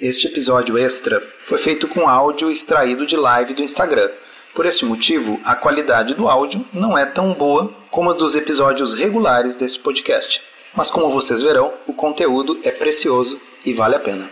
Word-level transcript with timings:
Este 0.00 0.28
episódio 0.28 0.78
extra 0.78 1.20
foi 1.44 1.58
feito 1.58 1.86
com 1.86 2.08
áudio 2.08 2.50
extraído 2.50 3.06
de 3.06 3.18
live 3.18 3.52
do 3.52 3.60
Instagram. 3.60 4.10
Por 4.54 4.64
este 4.64 4.86
motivo, 4.86 5.38
a 5.44 5.54
qualidade 5.54 6.14
do 6.14 6.26
áudio 6.26 6.64
não 6.72 6.96
é 6.96 7.04
tão 7.04 7.34
boa 7.34 7.70
como 7.90 8.08
a 8.08 8.14
dos 8.14 8.34
episódios 8.34 8.94
regulares 8.94 9.54
deste 9.54 9.78
podcast. 9.78 10.40
Mas 10.74 10.90
como 10.90 11.12
vocês 11.12 11.42
verão, 11.42 11.74
o 11.86 11.92
conteúdo 11.92 12.58
é 12.62 12.70
precioso 12.70 13.38
e 13.62 13.74
vale 13.74 13.96
a 13.96 14.00
pena. 14.00 14.30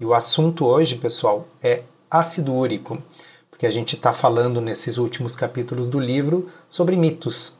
E 0.00 0.04
o 0.04 0.12
assunto 0.12 0.66
hoje, 0.66 0.96
pessoal, 0.96 1.46
é 1.62 1.84
ácido 2.10 2.52
úrico, 2.52 3.00
porque 3.48 3.68
a 3.68 3.70
gente 3.70 3.94
está 3.94 4.12
falando 4.12 4.60
nesses 4.60 4.98
últimos 4.98 5.36
capítulos 5.36 5.86
do 5.86 6.00
livro 6.00 6.50
sobre 6.68 6.96
mitos, 6.96 7.52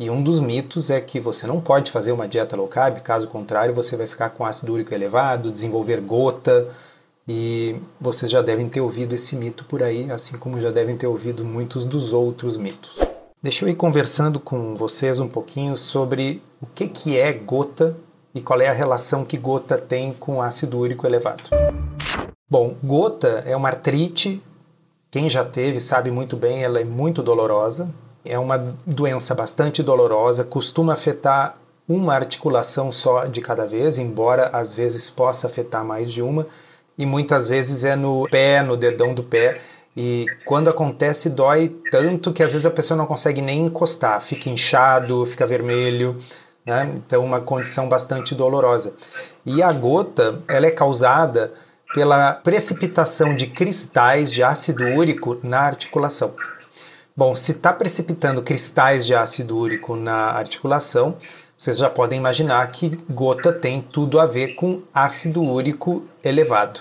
e 0.00 0.08
um 0.08 0.22
dos 0.22 0.40
mitos 0.40 0.88
é 0.88 0.98
que 0.98 1.20
você 1.20 1.46
não 1.46 1.60
pode 1.60 1.90
fazer 1.90 2.10
uma 2.10 2.26
dieta 2.26 2.56
low 2.56 2.66
carb, 2.66 3.00
caso 3.00 3.28
contrário, 3.28 3.74
você 3.74 3.98
vai 3.98 4.06
ficar 4.06 4.30
com 4.30 4.46
ácido 4.46 4.72
úrico 4.72 4.94
elevado, 4.94 5.52
desenvolver 5.52 6.00
gota, 6.00 6.68
e 7.28 7.76
vocês 8.00 8.32
já 8.32 8.40
devem 8.40 8.66
ter 8.66 8.80
ouvido 8.80 9.14
esse 9.14 9.36
mito 9.36 9.62
por 9.66 9.82
aí, 9.82 10.10
assim 10.10 10.38
como 10.38 10.58
já 10.58 10.70
devem 10.70 10.96
ter 10.96 11.06
ouvido 11.06 11.44
muitos 11.44 11.84
dos 11.84 12.14
outros 12.14 12.56
mitos. 12.56 12.98
Deixa 13.42 13.66
eu 13.66 13.68
ir 13.68 13.74
conversando 13.74 14.40
com 14.40 14.74
vocês 14.74 15.20
um 15.20 15.28
pouquinho 15.28 15.76
sobre 15.76 16.42
o 16.62 16.66
que, 16.66 16.88
que 16.88 17.18
é 17.18 17.30
gota 17.34 17.94
e 18.34 18.40
qual 18.40 18.58
é 18.62 18.68
a 18.68 18.72
relação 18.72 19.22
que 19.22 19.36
gota 19.36 19.76
tem 19.76 20.14
com 20.14 20.40
ácido 20.40 20.78
úrico 20.78 21.06
elevado. 21.06 21.42
Bom, 22.48 22.74
gota 22.82 23.44
é 23.46 23.54
uma 23.54 23.68
artrite, 23.68 24.42
quem 25.10 25.28
já 25.28 25.44
teve 25.44 25.78
sabe 25.78 26.10
muito 26.10 26.38
bem, 26.38 26.64
ela 26.64 26.80
é 26.80 26.84
muito 26.84 27.22
dolorosa, 27.22 27.92
é 28.24 28.38
uma 28.38 28.76
doença 28.86 29.34
bastante 29.34 29.82
dolorosa, 29.82 30.44
costuma 30.44 30.92
afetar 30.92 31.56
uma 31.88 32.14
articulação 32.14 32.92
só 32.92 33.26
de 33.26 33.40
cada 33.40 33.66
vez, 33.66 33.98
embora 33.98 34.48
às 34.52 34.72
vezes 34.72 35.10
possa 35.10 35.46
afetar 35.46 35.84
mais 35.84 36.10
de 36.10 36.22
uma, 36.22 36.46
e 36.96 37.04
muitas 37.04 37.48
vezes 37.48 37.82
é 37.82 37.96
no 37.96 38.28
pé, 38.30 38.62
no 38.62 38.76
dedão 38.76 39.14
do 39.14 39.22
pé. 39.22 39.60
E 39.96 40.26
quando 40.44 40.68
acontece, 40.68 41.28
dói 41.28 41.74
tanto 41.90 42.32
que 42.32 42.42
às 42.42 42.52
vezes 42.52 42.66
a 42.66 42.70
pessoa 42.70 42.96
não 42.96 43.06
consegue 43.06 43.40
nem 43.40 43.66
encostar, 43.66 44.20
fica 44.20 44.48
inchado, 44.48 45.26
fica 45.26 45.46
vermelho. 45.46 46.16
Né? 46.64 46.92
Então, 46.94 47.24
uma 47.24 47.40
condição 47.40 47.88
bastante 47.88 48.34
dolorosa. 48.34 48.94
E 49.44 49.62
a 49.62 49.72
gota, 49.72 50.40
ela 50.46 50.66
é 50.66 50.70
causada 50.70 51.52
pela 51.94 52.34
precipitação 52.34 53.34
de 53.34 53.46
cristais 53.48 54.30
de 54.30 54.42
ácido 54.42 54.84
úrico 54.84 55.38
na 55.42 55.60
articulação. 55.60 56.34
Bom, 57.20 57.36
se 57.36 57.52
está 57.52 57.70
precipitando 57.70 58.40
cristais 58.40 59.04
de 59.04 59.14
ácido 59.14 59.54
úrico 59.54 59.94
na 59.94 60.30
articulação, 60.30 61.16
vocês 61.54 61.76
já 61.76 61.90
podem 61.90 62.18
imaginar 62.18 62.66
que 62.68 62.96
gota 63.10 63.52
tem 63.52 63.82
tudo 63.82 64.18
a 64.18 64.24
ver 64.24 64.54
com 64.54 64.80
ácido 64.94 65.42
úrico 65.42 66.02
elevado. 66.24 66.80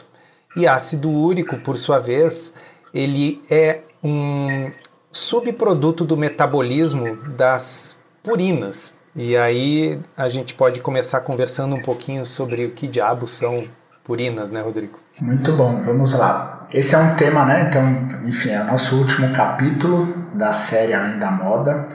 E 0.56 0.66
ácido 0.66 1.10
úrico, 1.10 1.58
por 1.58 1.78
sua 1.78 2.00
vez, 2.00 2.54
ele 2.94 3.42
é 3.52 3.82
um 4.02 4.72
subproduto 5.12 6.06
do 6.06 6.16
metabolismo 6.16 7.17
das 7.36 7.98
purinas. 8.23 8.94
E 9.14 9.36
aí 9.36 10.00
a 10.16 10.30
gente 10.30 10.54
pode 10.54 10.80
começar 10.80 11.20
conversando 11.20 11.76
um 11.76 11.82
pouquinho 11.82 12.26
sobre 12.26 12.66
o 12.66 12.72
que 12.72 12.88
diabos 12.88 13.34
são 13.34 13.67
purinas, 14.06 14.52
né, 14.52 14.62
Rodrigo? 14.62 15.00
Muito 15.20 15.52
bom, 15.52 15.84
vamos 15.84 16.14
lá. 16.14 16.66
Esse 16.73 16.95
é 16.95 16.98
um 16.98 17.16
tema, 17.16 17.44
né? 17.45 17.67
Então, 17.67 18.28
enfim, 18.28 18.52
é 18.52 18.62
o 18.62 18.66
nosso 18.66 18.95
último 18.95 19.34
capítulo 19.34 20.29
da 20.40 20.54
série 20.54 20.94
Além 20.94 21.20
da 21.20 21.30
Moda, 21.30 21.88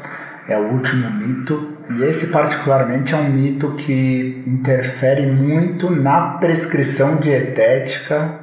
é 0.47 0.57
o 0.57 0.73
último 0.73 1.11
mito. 1.11 1.79
E 1.91 2.03
esse, 2.05 2.29
particularmente, 2.29 3.15
é 3.15 3.17
um 3.17 3.31
mito 3.31 3.73
que 3.73 4.45
interfere 4.47 5.27
muito 5.27 5.91
na 5.91 6.35
prescrição 6.39 7.17
dietética 7.17 8.41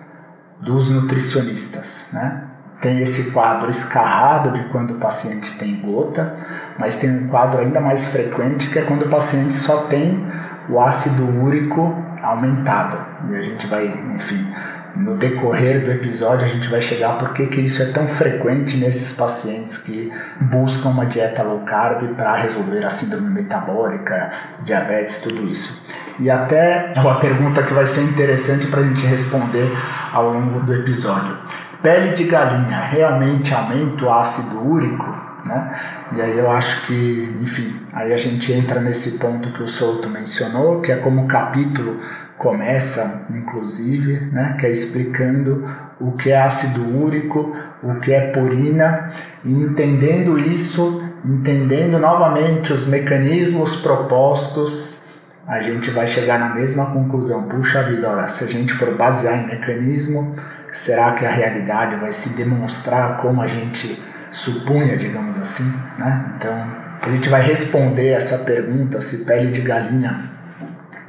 dos 0.59 0.89
nutricionistas, 0.89 2.07
né? 2.11 2.47
Tem 2.81 2.99
esse 2.99 3.29
quadro 3.29 3.69
escarrado 3.69 4.51
de 4.51 4.63
quando 4.69 4.95
o 4.95 4.99
paciente 4.99 5.55
tem 5.59 5.75
gota, 5.81 6.35
mas 6.79 6.95
tem 6.95 7.11
um 7.11 7.27
quadro 7.27 7.61
ainda 7.61 7.79
mais 7.79 8.07
frequente 8.07 8.69
que 8.69 8.79
é 8.79 8.81
quando 8.81 9.03
o 9.05 9.09
paciente 9.09 9.53
só 9.53 9.83
tem 9.83 10.25
o 10.67 10.79
ácido 10.79 11.43
úrico 11.43 11.95
aumentado. 12.23 12.97
E 13.29 13.35
a 13.35 13.41
gente 13.41 13.67
vai, 13.67 13.85
enfim, 14.15 14.47
no 14.95 15.15
decorrer 15.17 15.83
do 15.83 15.91
episódio 15.91 16.45
a 16.45 16.47
gente 16.47 16.67
vai 16.67 16.81
chegar 16.81 17.17
por 17.17 17.33
que 17.33 17.43
isso 17.61 17.81
é 17.81 17.85
tão 17.85 18.07
frequente 18.07 18.77
nesses 18.77 19.13
pacientes 19.13 19.77
que 19.77 20.11
buscam 20.39 20.89
uma 20.89 21.05
dieta 21.05 21.43
low 21.43 21.59
carb 21.61 22.03
para 22.15 22.35
resolver 22.35 22.83
a 22.83 22.89
síndrome 22.89 23.29
metabólica, 23.29 24.31
diabetes, 24.63 25.21
tudo 25.21 25.49
isso. 25.49 25.87
E 26.19 26.29
até 26.29 26.93
uma 26.97 27.19
pergunta 27.19 27.63
que 27.63 27.73
vai 27.73 27.87
ser 27.87 28.03
interessante 28.03 28.67
para 28.67 28.81
a 28.81 28.83
gente 28.83 29.05
responder 29.05 29.71
ao 30.11 30.31
longo 30.31 30.59
do 30.59 30.73
episódio. 30.73 31.37
Pele 31.81 32.13
de 32.13 32.25
galinha 32.25 32.79
realmente 32.79 33.53
aumenta 33.53 34.05
o 34.05 34.11
ácido 34.11 34.67
úrico? 34.67 35.31
Né? 35.45 35.75
E 36.11 36.21
aí 36.21 36.37
eu 36.37 36.51
acho 36.51 36.85
que, 36.85 37.37
enfim, 37.41 37.75
aí 37.91 38.13
a 38.13 38.17
gente 38.17 38.51
entra 38.53 38.79
nesse 38.79 39.17
ponto 39.17 39.49
que 39.49 39.63
o 39.63 39.67
Souto 39.67 40.07
mencionou, 40.07 40.81
que 40.81 40.91
é 40.91 40.97
como 40.97 41.27
capítulo 41.27 41.99
começa, 42.41 43.27
inclusive, 43.29 44.31
né, 44.31 44.55
que 44.59 44.65
é 44.65 44.71
explicando 44.71 45.63
o 45.99 46.13
que 46.13 46.31
é 46.31 46.41
ácido 46.41 46.97
úrico, 46.97 47.55
o 47.83 47.95
que 47.99 48.11
é 48.11 48.31
purina, 48.31 49.13
e 49.45 49.53
entendendo 49.53 50.39
isso, 50.39 51.03
entendendo 51.23 51.99
novamente 51.99 52.73
os 52.73 52.87
mecanismos 52.87 53.75
propostos, 53.75 55.03
a 55.47 55.59
gente 55.59 55.91
vai 55.91 56.07
chegar 56.07 56.39
na 56.39 56.55
mesma 56.55 56.87
conclusão. 56.87 57.47
Puxa 57.47 57.83
vida, 57.83 58.09
olha, 58.09 58.27
se 58.27 58.43
a 58.43 58.47
gente 58.47 58.73
for 58.73 58.95
basear 58.95 59.43
em 59.43 59.45
mecanismo, 59.45 60.35
será 60.71 61.11
que 61.11 61.23
a 61.23 61.29
realidade 61.29 61.95
vai 61.97 62.11
se 62.11 62.29
demonstrar 62.29 63.17
como 63.17 63.39
a 63.39 63.47
gente 63.47 64.01
supunha, 64.31 64.97
digamos 64.97 65.37
assim, 65.37 65.71
né? 65.99 66.33
Então, 66.37 66.67
a 67.03 67.09
gente 67.09 67.29
vai 67.29 67.43
responder 67.43 68.07
essa 68.07 68.39
pergunta 68.39 68.99
se 68.99 69.25
pele 69.25 69.51
de 69.51 69.61
galinha 69.61 70.30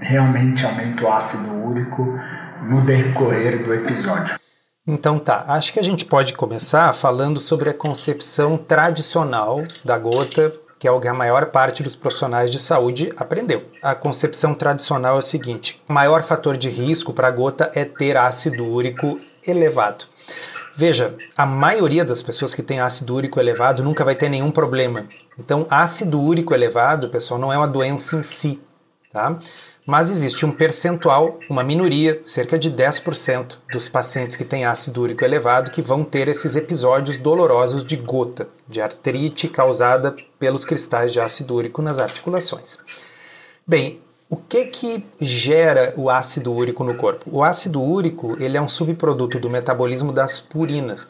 realmente 0.03 0.67
aumenta 0.67 1.05
o 1.05 1.13
ácido 1.13 1.65
úrico 1.65 2.19
no 2.69 2.85
decorrer 2.85 3.65
do 3.65 3.73
episódio. 3.73 4.37
Então 4.87 5.19
tá, 5.19 5.45
acho 5.49 5.73
que 5.73 5.79
a 5.79 5.85
gente 5.85 6.05
pode 6.05 6.35
começar 6.35 6.93
falando 6.93 7.41
sobre 7.41 7.71
a 7.71 7.75
concepção 7.75 8.57
tradicional 8.57 9.63
da 9.85 9.97
gota, 9.97 10.53
que 10.79 10.89
é 10.89 10.91
o 10.91 10.99
que 10.99 11.07
a 11.07 11.15
maior 11.15 11.47
parte 11.47 11.85
dos 11.85 11.95
profissionais 11.95 12.51
de 12.51 12.59
saúde 12.59 13.13
aprendeu. 13.17 13.65
A 13.81 13.95
concepção 13.95 14.55
tradicional 14.55 15.15
é 15.15 15.19
o 15.21 15.23
seguinte: 15.23 15.81
o 15.89 15.93
maior 15.93 16.23
fator 16.23 16.57
de 16.57 16.69
risco 16.69 17.13
para 17.13 17.29
a 17.29 17.31
gota 17.31 17.71
é 17.75 17.85
ter 17.85 18.17
ácido 18.17 18.65
úrico 18.65 19.21
elevado. 19.47 20.07
Veja, 20.75 21.15
a 21.37 21.47
maioria 21.47 22.05
das 22.05 22.23
pessoas 22.23 22.55
que 22.55 22.63
tem 22.63 22.81
ácido 22.81 23.15
úrico 23.15 23.39
elevado 23.39 23.85
nunca 23.85 24.05
vai 24.05 24.15
ter 24.17 24.29
nenhum 24.29 24.51
problema. 24.51 25.07
Então, 25.39 25.67
ácido 25.71 26.21
úrico 26.21 26.55
elevado, 26.55 27.09
pessoal, 27.09 27.39
não 27.39 27.53
é 27.53 27.57
uma 27.57 27.69
doença 27.69 28.17
em 28.17 28.23
si, 28.23 28.61
tá? 29.13 29.39
Mas 29.87 30.11
existe 30.11 30.47
um 30.47 30.53
percentual, 30.53 31.39
uma 31.51 31.65
minoria, 31.65 32.21
cerca 32.25 32.59
de 32.59 32.71
10% 32.71 33.59
dos 33.73 33.89
pacientes 33.89 34.37
que 34.37 34.45
têm 34.45 34.65
ácido 34.65 35.03
úrico 35.03 35.25
elevado 35.25 35.71
que 35.71 35.83
vão 35.83 36.05
ter 36.05 36.29
esses 36.29 36.55
episódios 36.55 37.19
dolorosos 37.19 37.85
de 37.85 37.97
gota, 37.97 38.49
de 38.69 38.81
artrite 38.81 39.49
causada 39.49 40.15
pelos 40.39 40.65
cristais 40.65 41.13
de 41.13 41.21
ácido 41.21 41.55
úrico 41.55 41.83
nas 41.83 41.99
articulações. 41.99 42.79
Bem, 43.67 44.01
o 44.31 44.37
que 44.37 44.67
que 44.67 45.05
gera 45.21 45.93
o 45.97 46.09
ácido 46.09 46.53
úrico 46.55 46.85
no 46.85 46.95
corpo? 46.95 47.29
O 47.31 47.43
ácido 47.43 47.83
úrico, 47.83 48.37
ele 48.43 48.57
é 48.57 48.61
um 48.61 48.69
subproduto 48.69 49.39
do 49.39 49.51
metabolismo 49.51 50.13
das 50.13 50.41
purinas. 50.41 51.07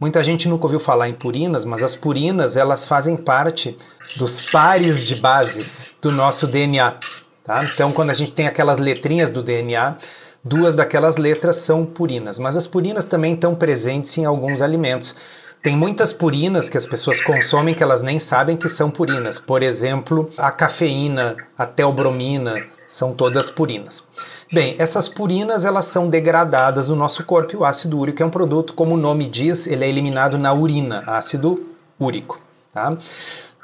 Muita 0.00 0.22
gente 0.22 0.48
nunca 0.48 0.64
ouviu 0.64 0.80
falar 0.80 1.08
em 1.08 1.14
purinas, 1.14 1.64
mas 1.64 1.82
as 1.82 1.94
purinas, 1.94 2.56
elas 2.56 2.86
fazem 2.86 3.16
parte 3.16 3.76
dos 4.16 4.42
pares 4.42 5.04
de 5.04 5.16
bases 5.16 5.94
do 6.02 6.10
nosso 6.10 6.46
DNA. 6.46 6.98
Tá? 7.46 7.64
Então, 7.64 7.92
quando 7.92 8.10
a 8.10 8.14
gente 8.14 8.32
tem 8.32 8.48
aquelas 8.48 8.78
letrinhas 8.80 9.30
do 9.30 9.42
DNA, 9.42 9.96
duas 10.42 10.74
daquelas 10.74 11.16
letras 11.16 11.56
são 11.56 11.84
purinas, 11.84 12.38
mas 12.38 12.56
as 12.56 12.66
purinas 12.66 13.06
também 13.06 13.34
estão 13.34 13.54
presentes 13.54 14.18
em 14.18 14.24
alguns 14.24 14.60
alimentos. 14.60 15.14
Tem 15.62 15.76
muitas 15.76 16.12
purinas 16.12 16.68
que 16.68 16.76
as 16.76 16.86
pessoas 16.86 17.20
consomem 17.20 17.74
que 17.74 17.82
elas 17.82 18.02
nem 18.02 18.18
sabem 18.18 18.56
que 18.56 18.68
são 18.68 18.90
purinas. 18.90 19.38
Por 19.38 19.62
exemplo, 19.62 20.30
a 20.36 20.50
cafeína, 20.50 21.36
a 21.56 21.66
teobromina, 21.66 22.64
são 22.88 23.12
todas 23.12 23.50
purinas. 23.50 24.04
Bem, 24.52 24.76
essas 24.78 25.08
purinas 25.08 25.64
elas 25.64 25.86
são 25.86 26.08
degradadas 26.08 26.86
no 26.86 26.94
nosso 26.94 27.24
corpo 27.24 27.54
e 27.54 27.56
o 27.56 27.64
ácido 27.64 27.98
úrico 27.98 28.22
é 28.22 28.26
um 28.26 28.30
produto, 28.30 28.74
como 28.74 28.94
o 28.94 28.98
nome 28.98 29.26
diz, 29.26 29.66
ele 29.66 29.84
é 29.84 29.88
eliminado 29.88 30.38
na 30.38 30.52
urina, 30.52 31.02
ácido 31.06 31.66
úrico. 31.98 32.40
Tá? 32.72 32.96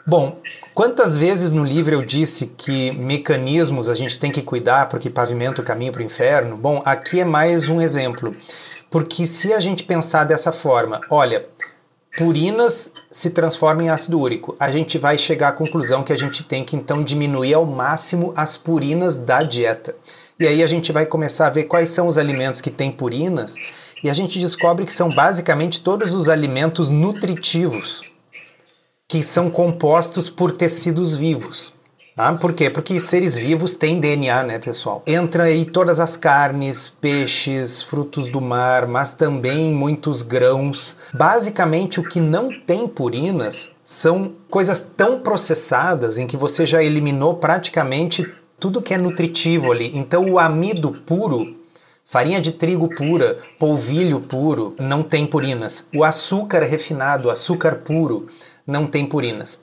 Bom, 0.04 0.38
quantas 0.75 1.16
vezes 1.16 1.52
no 1.52 1.62
livro 1.62 1.94
eu 1.94 2.04
disse 2.04 2.49
que 2.56 2.90
mecanismos 2.90 3.88
a 3.88 3.94
gente 3.94 4.19
tem 4.19 4.32
que 4.32 4.43
cuidar 4.43 4.88
porque 4.88 5.08
pavimenta 5.08 5.62
o 5.62 5.64
caminho 5.64 5.93
para 5.93 6.02
o 6.02 6.04
inferno? 6.04 6.56
Bom, 6.56 6.82
aqui 6.84 7.20
é 7.20 7.25
mais 7.25 7.69
um 7.69 7.81
exemplo. 7.81 8.34
Porque 8.90 9.25
se 9.26 9.52
a 9.52 9.60
gente 9.60 9.84
pensar 9.84 10.25
dessa 10.25 10.50
forma, 10.50 11.00
olha, 11.08 11.46
purinas 12.19 12.93
se 13.12 13.31
transformam 13.31 13.87
em 13.87 13.90
ácido 13.90 14.19
úrico. 14.19 14.56
A 14.58 14.69
gente 14.70 14.99
vai 14.99 15.16
chegar 15.16 15.49
à 15.49 15.52
conclusão 15.52 16.02
que 16.02 16.12
a 16.12 16.19
gente 16.19 16.43
tem 16.43 16.64
que 16.64 16.75
então 16.75 17.04
diminuir 17.04 17.54
ao 17.54 17.64
máximo 17.64 18.34
as 18.37 18.56
purinas 18.56 19.20
da 19.20 19.44
dieta. 19.44 19.94
E 20.38 20.49
aí 20.49 20.64
a 20.64 20.66
gente 20.66 20.90
vai 20.90 21.06
começar 21.06 21.46
a 21.46 21.50
ver 21.50 21.64
quais 21.64 21.90
são 21.90 22.08
os 22.08 22.19
alimentos 22.19 22.60
que 22.60 22.72
têm 22.72 22.90
purinas 22.90 23.54
e 24.02 24.10
a 24.10 24.14
gente 24.14 24.40
descobre 24.40 24.84
que 24.84 24.93
são 24.93 25.08
basicamente 25.10 25.81
todos 25.81 26.12
os 26.12 26.28
alimentos 26.28 26.90
nutritivos 26.90 28.12
que 29.12 29.23
são 29.23 29.50
compostos 29.50 30.31
por 30.31 30.53
tecidos 30.53 31.14
vivos. 31.14 31.75
Ah, 32.17 32.32
por 32.32 32.55
quê? 32.55 32.70
Porque 32.70 32.99
seres 32.99 33.37
vivos 33.37 33.76
têm 33.76 34.00
DNA, 34.00 34.43
né, 34.43 34.59
pessoal? 34.59 35.03
Entra 35.06 35.43
aí 35.43 35.67
todas 35.67 36.00
as 36.00 36.17
carnes, 36.17 36.88
peixes, 36.88 37.82
frutos 37.82 38.31
do 38.31 38.41
mar, 38.41 38.87
mas 38.87 39.12
também 39.12 39.70
muitos 39.70 40.23
grãos. 40.23 40.97
Basicamente, 41.12 42.00
o 42.00 42.09
que 42.09 42.20
não 42.20 42.49
tem 42.61 42.88
purinas 42.88 43.73
são 43.85 44.32
coisas 44.49 44.81
tão 44.97 45.20
processadas 45.20 46.17
em 46.17 46.26
que 46.26 46.38
você 46.38 46.64
já 46.64 46.82
eliminou 46.82 47.35
praticamente 47.35 48.26
tudo 48.59 48.81
que 48.81 48.94
é 48.94 48.97
nutritivo 48.99 49.73
ali. 49.73 49.93
Então, 49.94 50.25
o 50.31 50.38
amido 50.38 50.91
puro 51.05 51.61
Farinha 52.12 52.43
de 52.43 52.53
trigo 52.53 52.91
pura, 52.94 53.38
polvilho 53.59 54.20
puro, 54.20 54.75
não 54.79 55.03
tem 55.03 55.25
purinas. 55.25 55.87
O 55.94 56.05
açúcar 56.05 56.62
refinado, 56.62 57.31
açúcar 57.31 57.76
puro, 57.76 58.26
não 58.67 58.87
tem 58.87 59.06
purinas. 59.06 59.61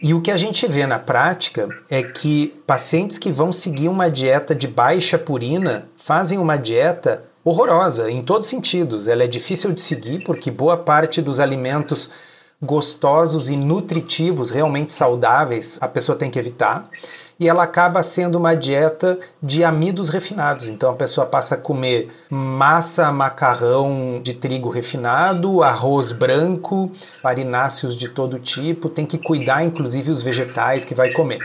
E 0.00 0.14
o 0.14 0.20
que 0.20 0.30
a 0.30 0.36
gente 0.36 0.66
vê 0.66 0.86
na 0.86 0.98
prática 0.98 1.68
é 1.90 2.02
que 2.02 2.54
pacientes 2.66 3.18
que 3.18 3.32
vão 3.32 3.52
seguir 3.52 3.88
uma 3.88 4.08
dieta 4.08 4.54
de 4.54 4.68
baixa 4.68 5.18
purina 5.18 5.88
fazem 5.96 6.38
uma 6.38 6.56
dieta 6.56 7.24
horrorosa 7.44 8.10
em 8.10 8.22
todos 8.22 8.46
os 8.46 8.50
sentidos. 8.50 9.08
Ela 9.08 9.24
é 9.24 9.26
difícil 9.26 9.72
de 9.72 9.80
seguir 9.80 10.22
porque 10.22 10.50
boa 10.50 10.76
parte 10.76 11.20
dos 11.20 11.40
alimentos 11.40 12.10
gostosos 12.62 13.48
e 13.48 13.56
nutritivos, 13.56 14.50
realmente 14.50 14.92
saudáveis, 14.92 15.78
a 15.80 15.88
pessoa 15.88 16.18
tem 16.18 16.30
que 16.30 16.38
evitar 16.38 16.88
e 17.38 17.48
ela 17.48 17.62
acaba 17.62 18.02
sendo 18.02 18.36
uma 18.36 18.54
dieta 18.54 19.18
de 19.42 19.62
amidos 19.62 20.08
refinados. 20.08 20.68
Então 20.68 20.90
a 20.90 20.94
pessoa 20.94 21.26
passa 21.26 21.54
a 21.54 21.58
comer 21.58 22.10
massa, 22.28 23.12
macarrão 23.12 24.20
de 24.22 24.34
trigo 24.34 24.68
refinado, 24.68 25.62
arroz 25.62 26.10
branco, 26.10 26.90
farináceos 27.22 27.96
de 27.96 28.08
todo 28.08 28.38
tipo, 28.38 28.88
tem 28.88 29.06
que 29.06 29.18
cuidar 29.18 29.62
inclusive 29.62 30.10
os 30.10 30.22
vegetais 30.22 30.84
que 30.84 30.94
vai 30.94 31.12
comer. 31.12 31.38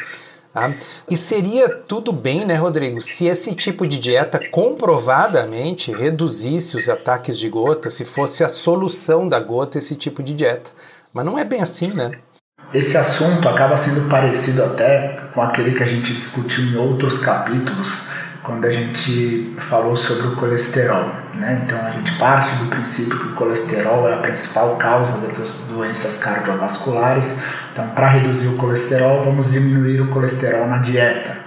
Tá? 0.51 0.71
E 1.09 1.17
seria 1.17 1.67
tudo 1.67 2.13
bem, 2.13 2.45
né, 2.45 2.53
Rodrigo, 2.53 3.01
se 3.01 3.25
esse 3.25 3.55
tipo 3.55 3.87
de 3.87 3.97
dieta 3.97 4.39
comprovadamente 4.51 5.91
reduzisse 5.91 6.77
os 6.77 6.87
ataques 6.87 7.39
de 7.39 7.49
gota, 7.49 7.89
se 7.89 8.05
fosse 8.05 8.43
a 8.43 8.49
solução 8.49 9.27
da 9.27 9.39
gota 9.39 9.79
esse 9.79 9.95
tipo 9.95 10.21
de 10.21 10.33
dieta. 10.35 10.69
Mas 11.11 11.25
não 11.25 11.39
é 11.39 11.43
bem 11.43 11.61
assim, 11.61 11.87
né? 11.87 12.11
Esse 12.73 12.97
assunto 12.97 13.47
acaba 13.47 13.77
sendo 13.77 14.09
parecido 14.09 14.63
até 14.63 15.15
com 15.31 15.43
aquele 15.43 15.73
que 15.73 15.83
a 15.83 15.85
gente 15.85 16.11
discutiu 16.11 16.63
em 16.63 16.75
outros 16.75 17.19
capítulos, 17.19 18.01
quando 18.41 18.65
a 18.65 18.71
gente 18.71 19.53
falou 19.59 19.95
sobre 19.95 20.27
o 20.27 20.35
colesterol. 20.35 21.11
Né? 21.35 21.61
Então 21.63 21.79
a 21.85 21.91
gente 21.91 22.11
parte 22.13 22.55
do 22.55 22.65
princípio 22.65 23.17
que 23.17 23.27
o 23.27 23.35
colesterol 23.35 24.09
é 24.09 24.15
a 24.15 24.17
principal 24.17 24.75
causa 24.77 25.11
das 25.19 25.53
doenças 25.69 26.17
cardiovasculares. 26.17 27.43
Então, 27.71 27.89
para 27.89 28.07
reduzir 28.07 28.47
o 28.47 28.57
colesterol, 28.57 29.23
vamos 29.23 29.51
diminuir 29.51 30.01
o 30.01 30.07
colesterol 30.07 30.67
na 30.67 30.79
dieta. 30.79 31.37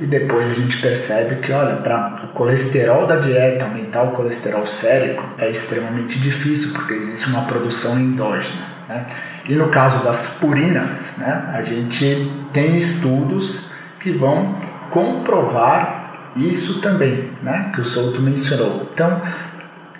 E 0.00 0.06
depois 0.06 0.50
a 0.50 0.54
gente 0.54 0.78
percebe 0.78 1.36
que, 1.36 1.52
olha, 1.52 1.76
para 1.76 2.22
o 2.24 2.28
colesterol 2.28 3.06
da 3.06 3.16
dieta 3.16 3.66
aumentar 3.66 4.02
o 4.04 4.12
colesterol 4.12 4.64
sérico 4.64 5.22
é 5.36 5.50
extremamente 5.50 6.18
difícil, 6.18 6.72
porque 6.72 6.94
existe 6.94 7.28
uma 7.28 7.42
produção 7.42 7.98
endógena. 7.98 8.69
Né? 8.90 9.06
E 9.48 9.54
no 9.54 9.68
caso 9.68 10.02
das 10.02 10.38
purinas, 10.40 11.14
né, 11.18 11.44
a 11.54 11.62
gente 11.62 12.28
tem 12.52 12.76
estudos 12.76 13.70
que 14.00 14.10
vão 14.10 14.56
comprovar 14.90 16.32
isso 16.34 16.80
também, 16.80 17.30
né, 17.40 17.70
que 17.72 17.80
o 17.80 17.84
Souto 17.84 18.20
mencionou. 18.20 18.90
Então, 18.92 19.20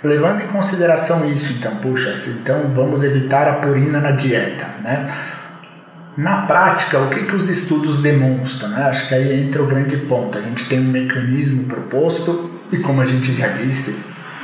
levando 0.02 0.42
em 0.42 0.48
consideração 0.48 1.30
isso, 1.30 1.52
então, 1.52 1.76
puxa, 1.76 2.12
então 2.30 2.68
vamos 2.70 3.04
evitar 3.04 3.46
a 3.46 3.54
purina 3.54 4.00
na 4.00 4.10
dieta, 4.10 4.66
né? 4.82 5.08
Na 6.16 6.42
prática, 6.42 6.98
o 6.98 7.08
que, 7.08 7.22
que 7.22 7.36
os 7.36 7.48
estudos 7.48 8.00
demonstram? 8.00 8.70
Né? 8.70 8.82
Acho 8.82 9.08
que 9.08 9.14
aí 9.14 9.46
entra 9.46 9.62
o 9.62 9.66
grande 9.66 9.96
ponto. 9.96 10.36
A 10.36 10.40
gente 10.40 10.68
tem 10.68 10.80
um 10.80 10.90
mecanismo 10.90 11.66
proposto 11.68 12.60
e, 12.70 12.78
como 12.78 13.00
a 13.00 13.04
gente 13.04 13.32
já 13.32 13.46
disse, 13.48 14.02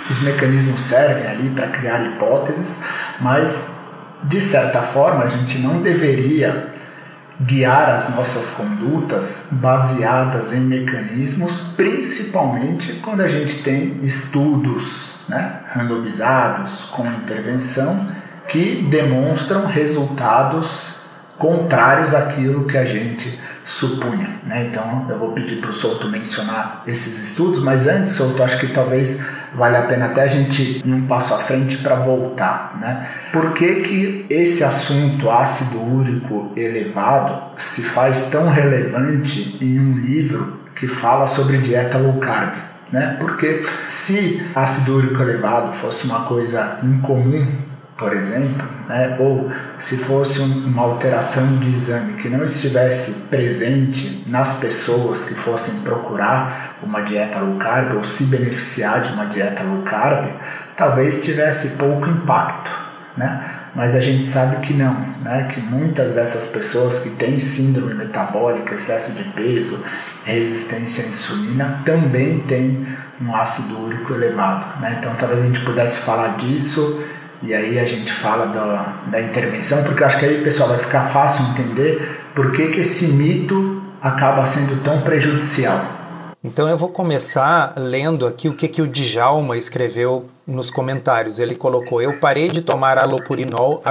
os 0.08 0.22
mecanismos 0.22 0.81
servem 0.81 1.26
ali 1.28 1.50
para 1.50 1.66
criar 1.66 2.02
hipóteses, 2.06 2.84
mas 3.20 3.75
de 4.25 4.41
certa 4.41 4.83
forma, 4.83 5.25
a 5.25 5.29
gente 5.29 5.59
não 5.59 5.83
deveria 5.83 6.75
guiar 7.41 7.91
as 7.91 8.15
nossas 8.15 8.51
condutas 8.51 9.49
baseadas 9.53 10.53
em 10.53 10.61
mecanismos, 10.61 11.75
principalmente 11.77 12.95
quando 12.95 13.21
a 13.21 13.29
gente 13.29 13.63
tem 13.63 13.99
estudos 14.03 15.17
né, 15.29 15.61
randomizados 15.73 16.87
com 16.87 17.07
intervenção 17.07 18.09
que 18.49 18.87
demonstram 18.91 19.67
resultados 19.67 21.01
contrários 21.37 22.15
àquilo 22.15 22.65
que 22.65 22.79
a 22.79 22.85
gente 22.85 23.39
supunha. 23.67 24.41
Né? 24.45 24.69
Então 24.71 25.07
eu 25.11 25.19
vou 25.19 25.33
pedir 25.33 25.57
para 25.57 25.71
o 25.71 25.73
Souto 25.73 26.09
mencionar 26.09 26.85
esses 26.87 27.19
estudos, 27.19 27.59
mas 27.59 27.89
antes, 27.89 28.13
Souto, 28.13 28.41
acho 28.45 28.59
que 28.61 28.69
talvez 28.69 29.27
vale 29.53 29.77
a 29.77 29.83
pena 29.83 30.07
até 30.07 30.23
a 30.23 30.27
gente 30.29 30.81
ir 30.87 30.95
um 30.95 31.05
passo 31.07 31.35
à 31.35 31.39
frente 31.39 31.79
para 31.79 31.97
voltar. 31.97 32.79
Né? 32.81 33.09
Por 33.33 33.53
que, 33.53 33.83
que 33.83 34.27
esse 34.31 34.63
assunto 34.63 35.29
ácido 35.29 35.83
úrico 35.83 36.53
elevado 36.57 37.59
se 37.61 37.83
faz 37.83 38.29
tão 38.31 38.49
relevante 38.49 39.59
em 39.61 39.81
um 39.81 39.99
livro 39.99 40.61
que 40.77 40.87
fala 40.87 41.27
sobre 41.27 41.59
dieta 41.59 41.99
low 41.99 42.19
carb? 42.21 42.55
Né? 42.93 43.17
Porque 43.19 43.67
se 43.89 44.47
ácido 44.55 44.97
úrico 44.97 45.21
elevado 45.21 45.73
fosse 45.73 46.07
uma 46.07 46.21
coisa 46.21 46.79
incomum 46.85 47.75
por 47.96 48.12
exemplo, 48.12 48.69
né? 48.88 49.16
ou 49.19 49.50
se 49.78 49.96
fosse 49.96 50.40
uma 50.40 50.82
alteração 50.82 51.56
de 51.56 51.70
exame 51.70 52.14
que 52.14 52.28
não 52.28 52.44
estivesse 52.44 53.28
presente 53.28 54.22
nas 54.26 54.58
pessoas 54.58 55.25
que 55.25 55.34
fossem 55.34 55.76
procurar 55.81 56.76
uma 56.82 57.00
dieta 57.00 57.38
low 57.38 57.56
carb 57.56 57.96
ou 57.96 58.04
se 58.04 58.25
beneficiar 58.25 59.00
de 59.00 59.12
uma 59.12 59.25
dieta 59.26 59.62
low 59.62 59.82
carb, 59.82 60.28
talvez 60.76 61.25
tivesse 61.25 61.76
pouco 61.76 62.06
impacto, 62.10 62.70
né? 63.16 63.62
Mas 63.75 63.94
a 63.94 64.00
gente 64.00 64.25
sabe 64.25 64.56
que 64.56 64.75
não, 64.75 64.94
né? 65.22 65.48
Que 65.50 65.60
muitas 65.60 66.10
dessas 66.10 66.48
pessoas 66.48 66.98
que 66.98 67.10
têm 67.10 67.38
síndrome 67.38 67.94
metabólica, 67.94 68.75
excesso 68.75 69.12
de 69.12 69.25
peso, 69.31 69.82
resistência 70.25 71.04
à 71.04 71.08
insulina, 71.08 71.81
também 71.84 72.40
têm 72.40 72.87
um 73.20 73.34
ácido 73.34 73.84
úrico 73.84 74.12
elevado, 74.12 74.81
né? 74.81 74.96
Então 74.98 75.15
talvez 75.15 75.41
a 75.41 75.46
gente 75.46 75.60
pudesse 75.60 75.98
falar 76.00 76.36
disso 76.36 77.03
e 77.46 77.55
aí 77.55 77.79
a 77.79 77.86
gente 77.86 78.12
fala 78.12 78.46
da, 78.46 79.08
da 79.08 79.20
intervenção, 79.20 79.84
porque 79.84 80.03
acho 80.03 80.19
que 80.19 80.24
aí, 80.24 80.43
pessoal, 80.43 80.69
vai 80.69 80.79
ficar 80.79 81.03
fácil 81.03 81.44
entender 81.46 82.20
por 82.34 82.50
que, 82.50 82.69
que 82.69 82.81
esse 82.81 83.06
mito 83.06 83.81
acaba 84.03 84.44
sendo 84.44 84.82
tão 84.82 85.00
prejudicial. 85.03 85.81
Então 86.43 86.69
eu 86.69 86.76
vou 86.76 86.88
começar 86.88 87.74
lendo 87.76 88.26
aqui 88.26 88.48
o 88.48 88.53
que, 88.53 88.67
que 88.67 88.82
o 88.82 88.88
Djalma 88.88 89.56
escreveu 89.56 90.26
nos 90.46 90.70
comentários. 90.70 91.38
Ele 91.38 91.55
colocou: 91.55 92.00
Eu 92.00 92.19
parei 92.19 92.48
de 92.48 92.62
tomar 92.62 92.98
alopurinol. 92.98 93.82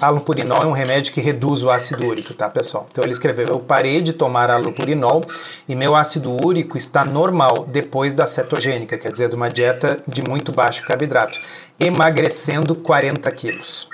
Alopurinol 0.00 0.62
é 0.62 0.66
um 0.66 0.72
remédio 0.72 1.12
que 1.12 1.20
reduz 1.20 1.62
o 1.62 1.70
ácido 1.70 2.06
úrico, 2.06 2.34
tá, 2.34 2.50
pessoal? 2.50 2.88
Então 2.90 3.04
ele 3.04 3.12
escreveu: 3.12 3.46
Eu 3.48 3.60
parei 3.60 4.02
de 4.02 4.12
tomar 4.12 4.50
alopurinol 4.50 5.22
e 5.68 5.76
meu 5.76 5.94
ácido 5.94 6.32
úrico 6.44 6.76
está 6.76 7.04
normal 7.04 7.66
depois 7.68 8.14
da 8.14 8.26
cetogênica, 8.26 8.98
quer 8.98 9.12
dizer, 9.12 9.28
de 9.28 9.36
uma 9.36 9.48
dieta 9.48 10.02
de 10.06 10.22
muito 10.22 10.50
baixo 10.50 10.84
carboidrato, 10.84 11.38
emagrecendo 11.78 12.74
40 12.74 13.30
quilos. 13.32 13.88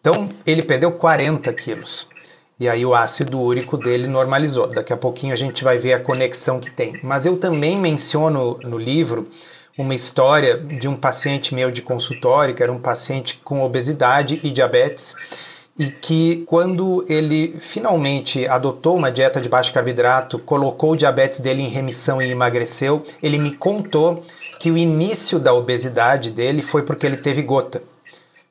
Então 0.00 0.28
ele 0.46 0.62
perdeu 0.62 0.92
40 0.92 1.52
quilos. 1.52 2.08
E 2.58 2.68
aí 2.68 2.84
o 2.84 2.94
ácido 2.94 3.40
úrico 3.40 3.78
dele 3.78 4.06
normalizou. 4.06 4.68
Daqui 4.68 4.92
a 4.92 4.96
pouquinho 4.96 5.32
a 5.32 5.36
gente 5.36 5.64
vai 5.64 5.78
ver 5.78 5.94
a 5.94 5.98
conexão 5.98 6.60
que 6.60 6.70
tem. 6.70 7.00
Mas 7.02 7.24
eu 7.24 7.38
também 7.38 7.74
menciono 7.74 8.58
no 8.62 8.76
livro 8.76 9.26
uma 9.80 9.94
história 9.94 10.56
de 10.58 10.86
um 10.86 10.96
paciente 10.96 11.54
meu 11.54 11.70
de 11.70 11.82
consultório, 11.82 12.54
que 12.54 12.62
era 12.62 12.72
um 12.72 12.78
paciente 12.78 13.40
com 13.42 13.62
obesidade 13.62 14.40
e 14.42 14.50
diabetes, 14.50 15.14
e 15.78 15.90
que 15.90 16.44
quando 16.46 17.04
ele 17.08 17.56
finalmente 17.58 18.46
adotou 18.46 18.96
uma 18.96 19.10
dieta 19.10 19.40
de 19.40 19.48
baixo 19.48 19.72
carboidrato, 19.72 20.38
colocou 20.38 20.92
o 20.92 20.96
diabetes 20.96 21.40
dele 21.40 21.62
em 21.62 21.68
remissão 21.68 22.20
e 22.20 22.30
emagreceu, 22.30 23.02
ele 23.22 23.38
me 23.38 23.52
contou 23.52 24.22
que 24.58 24.70
o 24.70 24.76
início 24.76 25.38
da 25.38 25.54
obesidade 25.54 26.30
dele 26.30 26.62
foi 26.62 26.82
porque 26.82 27.06
ele 27.06 27.16
teve 27.16 27.42
gota. 27.42 27.82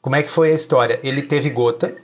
Como 0.01 0.15
é 0.15 0.23
que 0.23 0.29
foi 0.29 0.51
a 0.51 0.55
história? 0.55 0.99
Ele 1.03 1.21
teve 1.21 1.51
gota, 1.51 1.95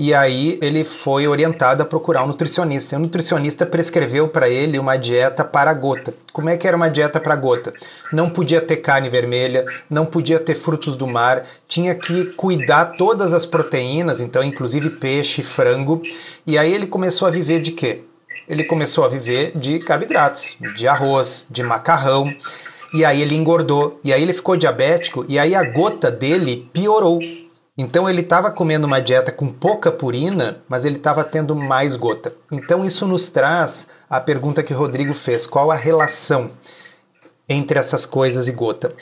e 0.00 0.14
aí 0.14 0.60
ele 0.62 0.84
foi 0.84 1.26
orientado 1.26 1.82
a 1.82 1.86
procurar 1.86 2.22
um 2.22 2.28
nutricionista. 2.28 2.94
E 2.94 2.98
o 2.98 3.00
nutricionista 3.00 3.66
prescreveu 3.66 4.28
para 4.28 4.48
ele 4.48 4.78
uma 4.78 4.96
dieta 4.96 5.44
para 5.44 5.74
gota. 5.74 6.14
Como 6.32 6.48
é 6.48 6.56
que 6.56 6.68
era 6.68 6.76
uma 6.76 6.88
dieta 6.88 7.18
para 7.18 7.34
gota? 7.34 7.74
Não 8.12 8.30
podia 8.30 8.60
ter 8.60 8.76
carne 8.76 9.10
vermelha, 9.10 9.64
não 9.90 10.06
podia 10.06 10.38
ter 10.38 10.54
frutos 10.54 10.94
do 10.94 11.08
mar, 11.08 11.42
tinha 11.66 11.96
que 11.96 12.26
cuidar 12.26 12.92
todas 12.96 13.34
as 13.34 13.44
proteínas, 13.44 14.20
então 14.20 14.40
inclusive 14.40 14.88
peixe, 14.88 15.42
frango. 15.42 16.00
E 16.46 16.56
aí 16.56 16.72
ele 16.72 16.86
começou 16.86 17.26
a 17.26 17.30
viver 17.32 17.60
de 17.60 17.72
quê? 17.72 18.02
Ele 18.48 18.62
começou 18.62 19.04
a 19.04 19.08
viver 19.08 19.58
de 19.58 19.80
carboidratos, 19.80 20.56
de 20.76 20.86
arroz, 20.86 21.44
de 21.50 21.64
macarrão. 21.64 22.32
E 22.94 23.04
aí 23.04 23.20
ele 23.20 23.34
engordou, 23.34 23.98
e 24.04 24.12
aí 24.12 24.22
ele 24.22 24.32
ficou 24.32 24.56
diabético, 24.56 25.26
e 25.28 25.40
aí 25.40 25.56
a 25.56 25.64
gota 25.64 26.08
dele 26.08 26.70
piorou. 26.72 27.18
Então 27.80 28.10
ele 28.10 28.22
estava 28.22 28.50
comendo 28.50 28.88
uma 28.88 29.00
dieta 29.00 29.30
com 29.30 29.46
pouca 29.52 29.92
purina, 29.92 30.60
mas 30.68 30.84
ele 30.84 30.96
estava 30.96 31.22
tendo 31.22 31.54
mais 31.54 31.94
gota. 31.94 32.32
Então 32.50 32.84
isso 32.84 33.06
nos 33.06 33.28
traz 33.28 33.86
a 34.10 34.20
pergunta 34.20 34.64
que 34.64 34.74
o 34.74 34.76
Rodrigo 34.76 35.14
fez: 35.14 35.46
qual 35.46 35.70
a 35.70 35.76
relação 35.76 36.50
entre 37.48 37.78
essas 37.78 38.04
coisas 38.04 38.48
e 38.48 38.52
gota? 38.52 38.92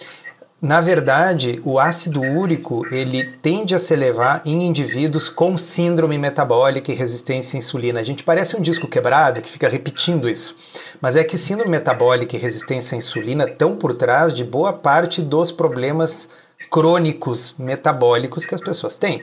Na 0.61 0.81
verdade, 0.81 1.61
o 1.65 1.79
ácido 1.79 2.21
úrico 2.21 2.87
ele 2.93 3.25
tende 3.43 3.75
a 3.75 3.81
se 3.81 3.95
elevar 3.95 4.43
em 4.45 4.67
indivíduos 4.67 5.29
com 5.29 5.57
síndrome 5.57 6.19
metabólica 6.19 6.91
e 6.91 6.95
resistência 6.95 7.57
à 7.57 7.59
insulina. 7.59 8.01
A 8.01 8.03
gente 8.03 8.25
parece 8.25 8.57
um 8.57 8.61
disco 8.61 8.89
quebrado 8.89 9.41
que 9.41 9.51
fica 9.51 9.69
repetindo 9.69 10.29
isso, 10.29 10.57
mas 11.01 11.15
é 11.15 11.23
que 11.25 11.39
síndrome 11.39 11.71
metabólica 11.71 12.37
e 12.37 12.39
resistência 12.39 12.95
à 12.95 12.99
insulina 12.99 13.45
estão 13.45 13.77
por 13.77 13.95
trás 13.95 14.35
de 14.35 14.45
boa 14.45 14.73
parte 14.73 15.21
dos 15.21 15.51
problemas 15.51 16.29
crônicos 16.71 17.55
metabólicos 17.59 18.45
que 18.45 18.55
as 18.55 18.61
pessoas 18.61 18.97
têm. 18.97 19.23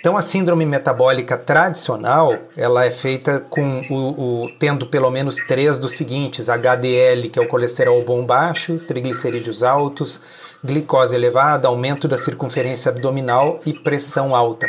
Então 0.00 0.16
a 0.16 0.22
síndrome 0.22 0.64
metabólica 0.64 1.36
tradicional, 1.36 2.32
ela 2.56 2.84
é 2.84 2.90
feita 2.90 3.40
com 3.50 3.80
o, 3.90 4.44
o, 4.44 4.48
tendo 4.56 4.86
pelo 4.86 5.10
menos 5.10 5.36
três 5.48 5.78
dos 5.80 5.92
seguintes: 5.92 6.48
HDL, 6.48 7.28
que 7.28 7.38
é 7.38 7.42
o 7.42 7.48
colesterol 7.48 8.04
bom 8.04 8.24
baixo, 8.24 8.78
triglicerídeos 8.78 9.64
altos, 9.64 10.20
glicose 10.62 11.16
elevada, 11.16 11.66
aumento 11.66 12.06
da 12.06 12.16
circunferência 12.16 12.90
abdominal 12.90 13.58
e 13.66 13.72
pressão 13.72 14.36
alta. 14.36 14.68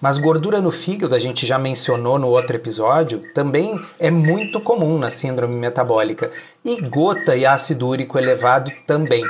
Mas 0.00 0.16
gordura 0.16 0.60
no 0.60 0.70
fígado, 0.70 1.12
a 1.12 1.18
gente 1.18 1.44
já 1.44 1.58
mencionou 1.58 2.16
no 2.16 2.28
outro 2.28 2.54
episódio, 2.54 3.20
também 3.34 3.80
é 3.98 4.12
muito 4.12 4.60
comum 4.60 4.96
na 4.96 5.10
síndrome 5.10 5.56
metabólica. 5.56 6.30
E 6.64 6.80
gota 6.80 7.34
e 7.34 7.44
ácido 7.44 7.88
úrico 7.88 8.16
elevado 8.16 8.70
também. 8.86 9.24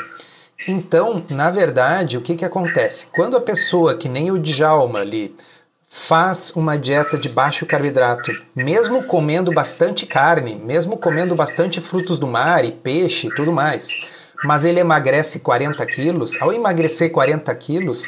Então, 0.67 1.23
na 1.31 1.51
verdade, 1.51 2.19
o 2.19 2.21
que, 2.21 2.35
que 2.35 2.45
acontece? 2.45 3.07
Quando 3.15 3.37
a 3.37 3.41
pessoa, 3.41 3.97
que 3.97 4.09
nem 4.09 4.31
o 4.31 4.39
Djalma 4.39 5.01
ali, 5.01 5.35
faz 5.85 6.53
uma 6.55 6.77
dieta 6.77 7.17
de 7.17 7.29
baixo 7.29 7.65
carboidrato, 7.65 8.31
mesmo 8.55 9.05
comendo 9.05 9.53
bastante 9.53 10.05
carne, 10.05 10.57
mesmo 10.57 10.97
comendo 10.97 11.35
bastante 11.35 11.81
frutos 11.81 12.19
do 12.19 12.27
mar 12.27 12.65
e 12.65 12.73
peixe 12.73 13.29
e 13.29 13.35
tudo 13.35 13.53
mais, 13.53 13.89
mas 14.45 14.65
ele 14.65 14.81
emagrece 14.81 15.41
40 15.41 15.85
quilos, 15.87 16.37
ao 16.41 16.53
emagrecer 16.53 17.11
40 17.11 17.55
quilos, 17.55 18.07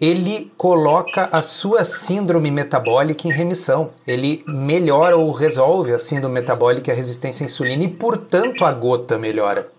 ele 0.00 0.50
coloca 0.56 1.28
a 1.30 1.42
sua 1.42 1.84
síndrome 1.84 2.50
metabólica 2.50 3.28
em 3.28 3.30
remissão. 3.30 3.90
Ele 4.06 4.42
melhora 4.48 5.14
ou 5.14 5.30
resolve 5.30 5.92
a 5.92 5.98
síndrome 5.98 6.36
metabólica 6.36 6.90
e 6.90 6.92
a 6.92 6.96
resistência 6.96 7.44
à 7.44 7.46
insulina 7.46 7.84
e, 7.84 7.88
portanto, 7.88 8.64
a 8.64 8.72
gota 8.72 9.18
melhora. 9.18 9.70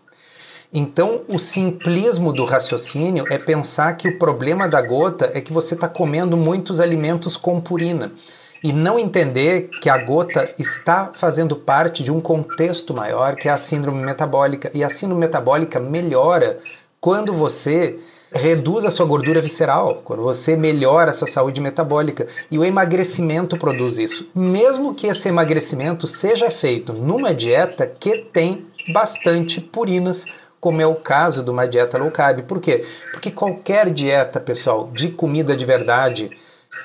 Então, 0.73 1.21
o 1.27 1.37
simplismo 1.37 2.31
do 2.31 2.45
raciocínio 2.45 3.25
é 3.29 3.37
pensar 3.37 3.93
que 3.97 4.07
o 4.07 4.17
problema 4.17 4.69
da 4.69 4.81
gota 4.81 5.29
é 5.33 5.41
que 5.41 5.51
você 5.51 5.73
está 5.73 5.87
comendo 5.87 6.37
muitos 6.37 6.79
alimentos 6.79 7.35
com 7.35 7.59
purina 7.59 8.11
e 8.63 8.71
não 8.71 8.97
entender 8.97 9.69
que 9.81 9.89
a 9.89 9.97
gota 9.97 10.49
está 10.57 11.11
fazendo 11.13 11.55
parte 11.55 12.03
de 12.03 12.11
um 12.11 12.21
contexto 12.21 12.93
maior 12.93 13.35
que 13.35 13.49
é 13.49 13.51
a 13.51 13.57
síndrome 13.57 14.01
metabólica 14.01 14.71
e 14.73 14.83
a 14.83 14.89
síndrome 14.89 15.19
metabólica 15.19 15.79
melhora 15.79 16.59
quando 16.99 17.33
você 17.33 17.97
reduz 18.33 18.85
a 18.85 18.91
sua 18.91 19.05
gordura 19.05 19.41
visceral, 19.41 20.01
quando 20.05 20.23
você 20.23 20.55
melhora 20.55 21.11
a 21.11 21.13
sua 21.13 21.27
saúde 21.27 21.59
metabólica. 21.59 22.27
E 22.49 22.57
o 22.57 22.63
emagrecimento 22.63 23.57
produz 23.57 23.97
isso. 23.97 24.29
Mesmo 24.33 24.93
que 24.93 25.07
esse 25.07 25.27
emagrecimento 25.27 26.07
seja 26.07 26.49
feito 26.49 26.93
numa 26.93 27.33
dieta 27.33 27.85
que 27.85 28.19
tem 28.31 28.65
bastante 28.93 29.59
purinas, 29.59 30.25
como 30.61 30.79
é 30.79 30.85
o 30.85 30.95
caso 30.95 31.43
de 31.43 31.49
uma 31.49 31.67
dieta 31.67 31.97
low 31.97 32.11
carb. 32.11 32.43
Por 32.43 32.61
quê? 32.61 32.85
Porque 33.11 33.31
qualquer 33.31 33.89
dieta, 33.89 34.39
pessoal, 34.39 34.91
de 34.93 35.09
comida 35.09 35.57
de 35.57 35.65
verdade, 35.65 36.29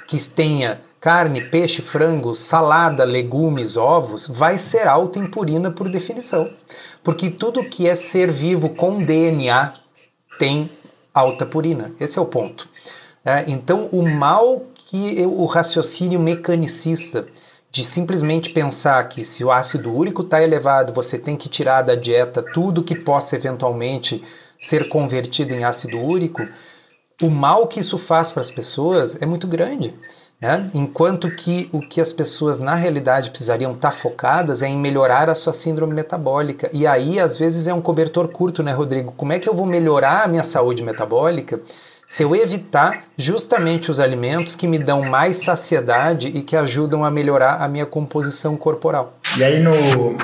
que 0.09 0.19
tenha 0.29 0.81
carne, 0.99 1.43
peixe, 1.43 1.83
frango, 1.83 2.35
salada, 2.35 3.05
legumes, 3.05 3.77
ovos, 3.77 4.27
vai 4.27 4.59
ser 4.59 4.89
alta 4.89 5.19
em 5.19 5.27
purina 5.27 5.71
por 5.71 5.89
definição. 5.91 6.51
Porque 7.05 7.31
tudo 7.31 7.69
que 7.69 7.87
é 7.87 7.95
ser 7.95 8.31
vivo 8.31 8.71
com 8.71 9.03
DNA 9.03 9.75
tem 10.39 10.71
alta 11.15 11.45
purina. 11.45 11.93
Esse 12.01 12.19
é 12.19 12.23
o 12.23 12.27
ponto. 12.27 12.69
É, 13.25 13.45
então, 13.47 13.89
o 13.93 14.09
mal 14.09 14.65
que 14.75 15.23
o 15.27 15.45
raciocínio 15.45 16.19
mecanicista 16.19 17.27
de 17.71 17.85
simplesmente 17.85 18.51
pensar 18.51 19.03
que 19.05 19.25
se 19.25 19.45
o 19.45 19.51
ácido 19.51 19.95
úrico 19.95 20.23
está 20.23 20.43
elevado, 20.43 20.93
você 20.93 21.19
tem 21.19 21.37
que 21.37 21.49
tirar 21.49 21.83
da 21.83 21.95
dieta 21.95 22.43
tudo 22.43 22.83
que 22.83 22.95
possa 22.95 23.37
eventualmente 23.37 24.23
ser 24.59 24.89
convertido 24.89 25.53
em 25.53 25.65
ácido 25.65 25.99
úrico, 25.99 26.47
o 27.23 27.31
mal 27.31 27.67
que 27.67 27.81
isso 27.81 27.99
faz 27.99 28.31
para 28.31 28.41
as 28.41 28.51
pessoas 28.51 29.21
é 29.21 29.27
muito 29.27 29.47
grande. 29.47 29.95
Né? 30.41 30.71
Enquanto 30.75 31.31
que 31.31 31.69
o 31.73 31.81
que 31.81 31.99
as 31.99 32.13
pessoas 32.13 32.61
na 32.61 32.75
realidade 32.75 33.31
precisariam 33.31 33.73
estar 33.73 33.91
tá 33.91 33.97
focadas 33.97 34.63
é 34.63 34.69
em 34.69 34.77
melhorar 34.77 35.31
a 35.31 35.35
sua 35.35 35.55
síndrome 35.55 35.95
metabólica. 35.95 36.69
E 36.75 36.87
aí, 36.87 37.19
às 37.19 37.39
vezes, 37.39 37.67
é 37.67 37.73
um 37.73 37.81
cobertor 37.81 38.29
curto, 38.29 38.63
né, 38.63 38.71
Rodrigo? 38.73 39.13
Como 39.13 39.33
é 39.33 39.39
que 39.39 39.49
eu 39.49 39.55
vou 39.55 39.65
melhorar 39.65 40.25
a 40.25 40.29
minha 40.29 40.45
saúde 40.45 40.83
metabólica 40.83 41.61
se 42.07 42.23
eu 42.23 42.37
evitar 42.37 43.05
justamente 43.17 43.91
os 43.91 43.99
alimentos 43.99 44.55
que 44.55 44.69
me 44.69 44.79
dão 44.79 45.03
mais 45.03 45.39
saciedade 45.39 46.29
e 46.29 46.43
que 46.43 46.55
ajudam 46.55 47.05
a 47.05 47.11
melhorar 47.11 47.63
a 47.63 47.69
minha 47.69 47.87
composição 47.87 48.57
corporal. 48.57 49.19
E 49.37 49.43
aí 49.43 49.59
no, 49.59 49.73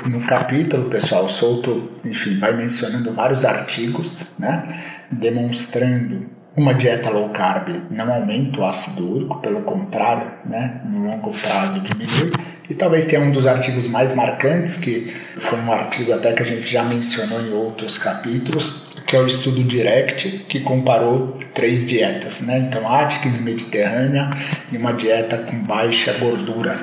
no 0.07 0.25
capítulo, 0.25 0.89
pessoal, 0.89 1.27
Souto, 1.27 1.89
enfim, 2.05 2.39
vai 2.39 2.55
mencionando 2.55 3.11
vários 3.13 3.43
artigos, 3.43 4.23
né, 4.39 4.81
demonstrando 5.11 6.33
uma 6.55 6.73
dieta 6.73 7.09
low 7.09 7.29
carb 7.29 7.69
não 7.89 8.13
aumenta 8.13 8.59
o 8.59 8.65
ácido 8.65 9.11
úrico, 9.11 9.39
pelo 9.39 9.61
contrário, 9.63 10.31
né, 10.45 10.81
no 10.85 11.07
longo 11.07 11.31
prazo 11.31 11.79
diminui. 11.79 12.31
E 12.69 12.73
talvez 12.73 13.05
tenha 13.05 13.21
um 13.21 13.31
dos 13.31 13.45
artigos 13.45 13.87
mais 13.87 14.13
marcantes, 14.13 14.77
que 14.77 15.13
foi 15.39 15.59
um 15.59 15.71
artigo 15.71 16.13
até 16.13 16.31
que 16.31 16.41
a 16.41 16.45
gente 16.45 16.71
já 16.71 16.83
mencionou 16.83 17.41
em 17.41 17.51
outros 17.51 17.97
capítulos, 17.97 18.82
que 19.05 19.15
é 19.15 19.19
o 19.19 19.27
estudo 19.27 19.63
Direct, 19.63 20.45
que 20.47 20.59
comparou 20.61 21.33
três 21.53 21.85
dietas, 21.85 22.41
né? 22.41 22.59
Então, 22.59 22.87
Atkins, 22.87 23.39
Mediterrânea 23.39 24.29
e 24.71 24.77
uma 24.77 24.93
dieta 24.93 25.37
com 25.37 25.63
baixa 25.63 26.13
gordura. 26.13 26.77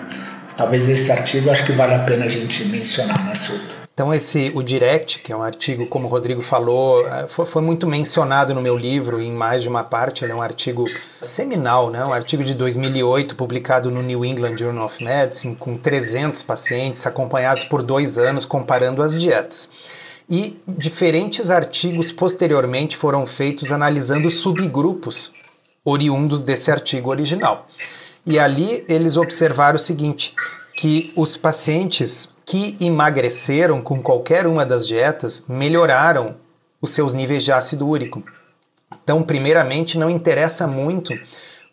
Talvez 0.57 0.89
esse 0.89 1.11
artigo 1.11 1.51
acho 1.51 1.65
que 1.65 1.73
vale 1.73 1.95
a 1.95 2.01
pena 2.01 2.27
a 2.27 2.29
gente 2.29 2.65
mencionar, 2.67 3.25
né, 3.25 3.35
Souto? 3.35 3.81
Então 3.93 4.15
esse 4.15 4.51
o 4.55 4.63
Direct, 4.63 5.19
que 5.19 5.31
é 5.31 5.37
um 5.37 5.43
artigo, 5.43 5.87
como 5.87 6.07
o 6.07 6.11
Rodrigo 6.11 6.41
falou, 6.41 7.07
é, 7.07 7.29
foi, 7.29 7.45
foi, 7.45 7.61
muito 7.61 7.87
mencionado 7.87 8.55
no 8.55 8.63
meu 8.63 8.75
livro 8.75 9.21
em 9.21 9.31
mais 9.31 9.63
de 9.63 9.69
uma 9.69 9.85
parte. 9.85 10.25
Ele 10.25 10.33
é 10.33 10.35
um 10.35 10.41
artigo 10.41 10.87
seminal, 11.21 11.91
né? 11.91 12.03
um 12.03 12.13
artigo 12.13 12.43
de 12.43 12.55
2008 12.55 13.37
publicado 13.37 13.91
no 13.91 14.01
New 14.01 14.25
England 14.25 14.57
Journal 14.57 14.87
of 14.87 15.05
Medicine 15.05 15.55
com 15.55 15.77
300 15.77 16.43
pacientes 16.43 17.07
acompanhados 17.07 17.65
por 17.65 17.83
dois 17.83 18.17
anos 18.17 18.47
comparando 18.47 19.03
as 19.03 19.15
dietas 19.15 19.69
e 20.31 20.63
diferentes 20.67 21.51
artigos 21.51 22.13
posteriormente 22.13 22.97
foram 22.97 23.27
feitos 23.27 23.73
analisando 23.73 24.31
subgrupos 24.31 25.33
oriundos 25.85 26.45
desse 26.45 26.71
artigo 26.71 27.11
original. 27.11 27.67
E 28.25 28.39
ali 28.39 28.85
eles 28.89 29.17
observaram 29.17 29.77
o 29.77 29.81
seguinte, 29.81 30.35
que 30.77 31.13
os 31.17 31.37
pacientes 31.37 32.29
que 32.47 32.77
emagreceram 32.81 33.83
com 33.83 34.01
qualquer 34.01 34.47
uma 34.47 34.65
das 34.65 34.87
dietas 34.87 35.45
melhoraram 35.49 36.37
os 36.81 36.91
seus 36.93 37.13
níveis 37.13 37.43
de 37.43 37.51
ácido 37.53 37.89
úrico. 37.89 38.23
Então, 39.03 39.23
primeiramente, 39.23 39.99
não 39.99 40.09
interessa 40.09 40.67
muito 40.67 41.13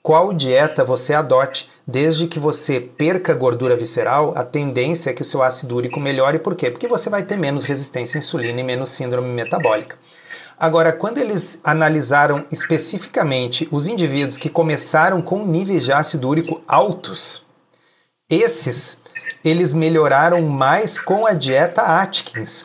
qual 0.08 0.32
dieta 0.32 0.86
você 0.86 1.14
adote, 1.14 1.70
desde 1.86 2.28
que 2.28 2.40
você 2.40 2.80
perca 2.80 3.34
gordura 3.34 3.76
visceral, 3.76 4.32
a 4.38 4.42
tendência 4.46 5.10
é 5.10 5.14
que 5.14 5.22
o 5.22 5.26
seu 5.26 5.44
ácido 5.44 5.76
úrico 5.76 6.00
melhore. 6.00 6.40
Por 6.40 6.56
quê? 6.56 6.72
Porque 6.72 6.88
você 6.88 7.10
vai 7.10 7.24
ter 7.24 7.36
menos 7.36 7.66
resistência 7.66 8.18
à 8.18 8.20
insulina 8.20 8.62
e 8.62 8.64
menos 8.64 8.92
síndrome 8.92 9.28
metabólica. 9.28 9.98
Agora, 10.58 10.94
quando 10.94 11.18
eles 11.18 11.60
analisaram 11.62 12.46
especificamente 12.50 13.68
os 13.70 13.86
indivíduos 13.86 14.38
que 14.38 14.48
começaram 14.48 15.22
com 15.22 15.46
níveis 15.46 15.84
de 15.84 15.92
ácido 15.92 16.30
úrico 16.30 16.62
altos, 16.66 17.44
esses 18.30 19.00
eles 19.44 19.74
melhoraram 19.74 20.42
mais 20.44 20.98
com 20.98 21.28
a 21.28 21.34
dieta 21.34 21.82
Atkins, 21.82 22.64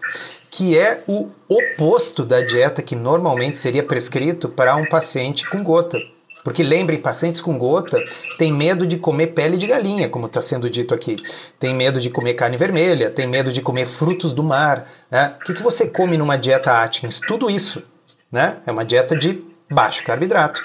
que 0.49 0.79
é 0.79 1.03
o 1.09 1.29
oposto 1.49 2.25
da 2.25 2.41
dieta 2.41 2.83
que 2.83 2.95
normalmente 2.95 3.59
seria 3.59 3.83
prescrito 3.83 4.49
para 4.49 4.77
um 4.77 4.87
paciente 4.87 5.45
com 5.51 5.65
gota. 5.65 5.99
Porque 6.45 6.63
lembrem, 6.63 7.01
pacientes 7.01 7.41
com 7.41 7.57
gota 7.57 8.03
têm 8.37 8.53
medo 8.53 8.87
de 8.87 8.99
comer 8.99 9.29
pele 9.29 9.57
de 9.57 9.67
galinha, 9.67 10.09
como 10.09 10.27
está 10.27 10.43
sendo 10.43 10.69
dito 10.69 10.93
aqui. 10.93 11.17
Tem 11.59 11.73
medo 11.73 12.01
de 12.01 12.11
comer 12.11 12.35
carne 12.35 12.57
vermelha, 12.57 13.11
tem 13.11 13.27
medo 13.27 13.53
de 13.53 13.61
comer 13.61 13.87
frutos 13.87 14.33
do 14.33 14.43
mar. 14.43 14.89
Né? 15.11 15.35
O 15.41 15.45
que, 15.45 15.55
que 15.55 15.63
você 15.63 15.87
come 15.87 16.17
numa 16.17 16.37
dieta 16.37 16.83
Atkins? 16.83 17.21
Tudo 17.21 17.49
isso. 17.49 17.83
Né? 18.31 18.57
É 18.67 18.73
uma 18.73 18.85
dieta 18.85 19.17
de 19.17 19.45
baixo 19.71 20.05
carboidrato. 20.05 20.61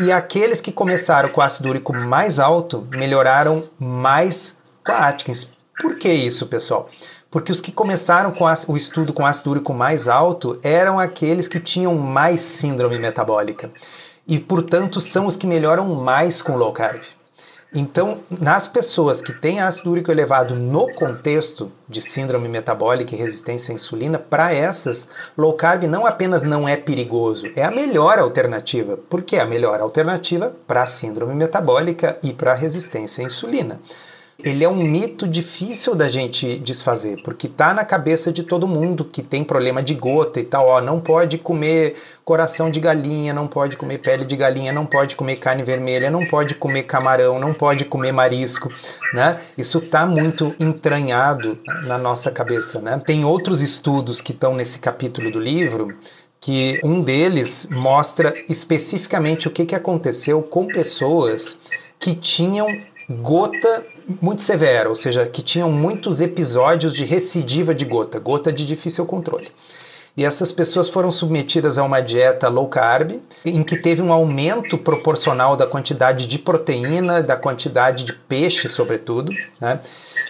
E 0.00 0.10
aqueles 0.10 0.60
que 0.60 0.72
começaram 0.72 1.28
com 1.28 1.40
ácido 1.40 1.68
úrico 1.68 1.94
mais 1.94 2.38
alto 2.38 2.86
melhoraram 2.90 3.62
mais 3.78 4.56
com 4.84 4.92
a 4.92 5.08
Atkins. 5.08 5.48
Por 5.80 5.96
que 5.96 6.08
isso, 6.08 6.46
pessoal? 6.46 6.84
Porque 7.30 7.52
os 7.52 7.60
que 7.60 7.70
começaram 7.70 8.32
com 8.32 8.44
o 8.68 8.76
estudo 8.76 9.12
com 9.12 9.24
ácido 9.24 9.50
úrico 9.50 9.74
mais 9.74 10.08
alto 10.08 10.58
eram 10.62 10.98
aqueles 10.98 11.46
que 11.46 11.60
tinham 11.60 11.94
mais 11.94 12.40
síndrome 12.40 12.98
metabólica 12.98 13.70
e, 14.26 14.38
portanto, 14.38 15.00
são 15.00 15.26
os 15.26 15.36
que 15.36 15.46
melhoram 15.46 15.86
mais 15.94 16.40
com 16.40 16.56
low 16.56 16.72
carb. 16.72 17.02
Então, 17.72 18.18
nas 18.28 18.66
pessoas 18.66 19.20
que 19.20 19.32
têm 19.32 19.60
ácido 19.60 19.92
úrico 19.92 20.10
elevado 20.10 20.56
no 20.56 20.92
contexto 20.94 21.70
de 21.88 22.02
síndrome 22.02 22.48
metabólica 22.48 23.14
e 23.14 23.18
resistência 23.18 23.70
à 23.70 23.74
insulina, 23.76 24.18
para 24.18 24.52
essas, 24.52 25.08
low 25.38 25.52
carb 25.52 25.84
não 25.84 26.04
apenas 26.04 26.42
não 26.42 26.68
é 26.68 26.76
perigoso, 26.76 27.46
é 27.54 27.62
a 27.62 27.70
melhor 27.70 28.18
alternativa. 28.18 28.96
Por 28.96 29.22
que 29.22 29.36
a 29.36 29.46
melhor 29.46 29.80
alternativa? 29.80 30.52
Para 30.66 30.82
a 30.82 30.86
síndrome 30.86 31.32
metabólica 31.32 32.18
e 32.24 32.32
para 32.32 32.50
a 32.50 32.56
resistência 32.56 33.22
à 33.22 33.26
insulina 33.26 33.80
ele 34.44 34.64
é 34.64 34.68
um 34.68 34.82
mito 34.82 35.26
difícil 35.26 35.94
da 35.94 36.08
gente 36.08 36.58
desfazer, 36.58 37.20
porque 37.22 37.48
tá 37.48 37.72
na 37.72 37.84
cabeça 37.84 38.32
de 38.32 38.42
todo 38.42 38.66
mundo 38.66 39.04
que 39.04 39.22
tem 39.22 39.44
problema 39.44 39.82
de 39.82 39.94
gota 39.94 40.40
e 40.40 40.44
tal, 40.44 40.66
ó, 40.66 40.80
não 40.80 41.00
pode 41.00 41.38
comer 41.38 41.96
coração 42.24 42.70
de 42.70 42.78
galinha, 42.78 43.34
não 43.34 43.46
pode 43.46 43.76
comer 43.76 43.98
pele 43.98 44.24
de 44.24 44.36
galinha, 44.36 44.72
não 44.72 44.86
pode 44.86 45.16
comer 45.16 45.36
carne 45.36 45.62
vermelha, 45.62 46.10
não 46.10 46.26
pode 46.26 46.54
comer 46.54 46.84
camarão, 46.84 47.38
não 47.38 47.52
pode 47.52 47.84
comer 47.84 48.12
marisco, 48.12 48.72
né? 49.12 49.40
Isso 49.58 49.80
tá 49.80 50.06
muito 50.06 50.54
entranhado 50.60 51.58
na 51.84 51.98
nossa 51.98 52.30
cabeça, 52.30 52.80
né? 52.80 53.00
Tem 53.04 53.24
outros 53.24 53.62
estudos 53.62 54.20
que 54.20 54.32
estão 54.32 54.54
nesse 54.54 54.78
capítulo 54.78 55.30
do 55.30 55.40
livro 55.40 55.96
que 56.40 56.80
um 56.82 57.02
deles 57.02 57.68
mostra 57.70 58.34
especificamente 58.48 59.46
o 59.46 59.50
que, 59.50 59.66
que 59.66 59.74
aconteceu 59.74 60.40
com 60.40 60.66
pessoas 60.66 61.58
que 61.98 62.14
tinham 62.14 62.66
gota 63.10 63.84
muito 64.20 64.42
severa, 64.42 64.88
ou 64.88 64.94
seja, 64.94 65.26
que 65.26 65.42
tinham 65.42 65.70
muitos 65.70 66.20
episódios 66.20 66.92
de 66.92 67.04
recidiva 67.04 67.74
de 67.74 67.84
gota, 67.84 68.18
gota 68.18 68.52
de 68.52 68.64
difícil 68.64 69.04
controle. 69.04 69.48
E 70.16 70.24
essas 70.24 70.50
pessoas 70.50 70.88
foram 70.88 71.10
submetidas 71.10 71.78
a 71.78 71.84
uma 71.84 72.00
dieta 72.00 72.48
low 72.48 72.68
carb, 72.68 73.12
em 73.44 73.62
que 73.62 73.76
teve 73.76 74.02
um 74.02 74.12
aumento 74.12 74.76
proporcional 74.76 75.56
da 75.56 75.66
quantidade 75.66 76.26
de 76.26 76.38
proteína, 76.38 77.22
da 77.22 77.36
quantidade 77.36 78.04
de 78.04 78.12
peixe, 78.12 78.68
sobretudo. 78.68 79.32
Né? 79.60 79.80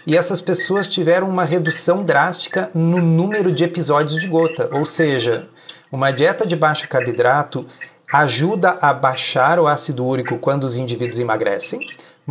E 0.06 0.16
essas 0.16 0.40
pessoas 0.40 0.86
tiveram 0.86 1.28
uma 1.28 1.44
redução 1.44 2.04
drástica 2.04 2.70
no 2.74 2.98
número 2.98 3.50
de 3.50 3.64
episódios 3.64 4.20
de 4.20 4.28
gota, 4.28 4.68
ou 4.72 4.84
seja, 4.84 5.48
uma 5.90 6.10
dieta 6.10 6.46
de 6.46 6.56
baixo 6.56 6.86
carboidrato 6.86 7.66
ajuda 8.12 8.76
a 8.80 8.92
baixar 8.92 9.58
o 9.58 9.66
ácido 9.66 10.04
úrico 10.04 10.36
quando 10.38 10.64
os 10.64 10.76
indivíduos 10.76 11.18
emagrecem 11.18 11.80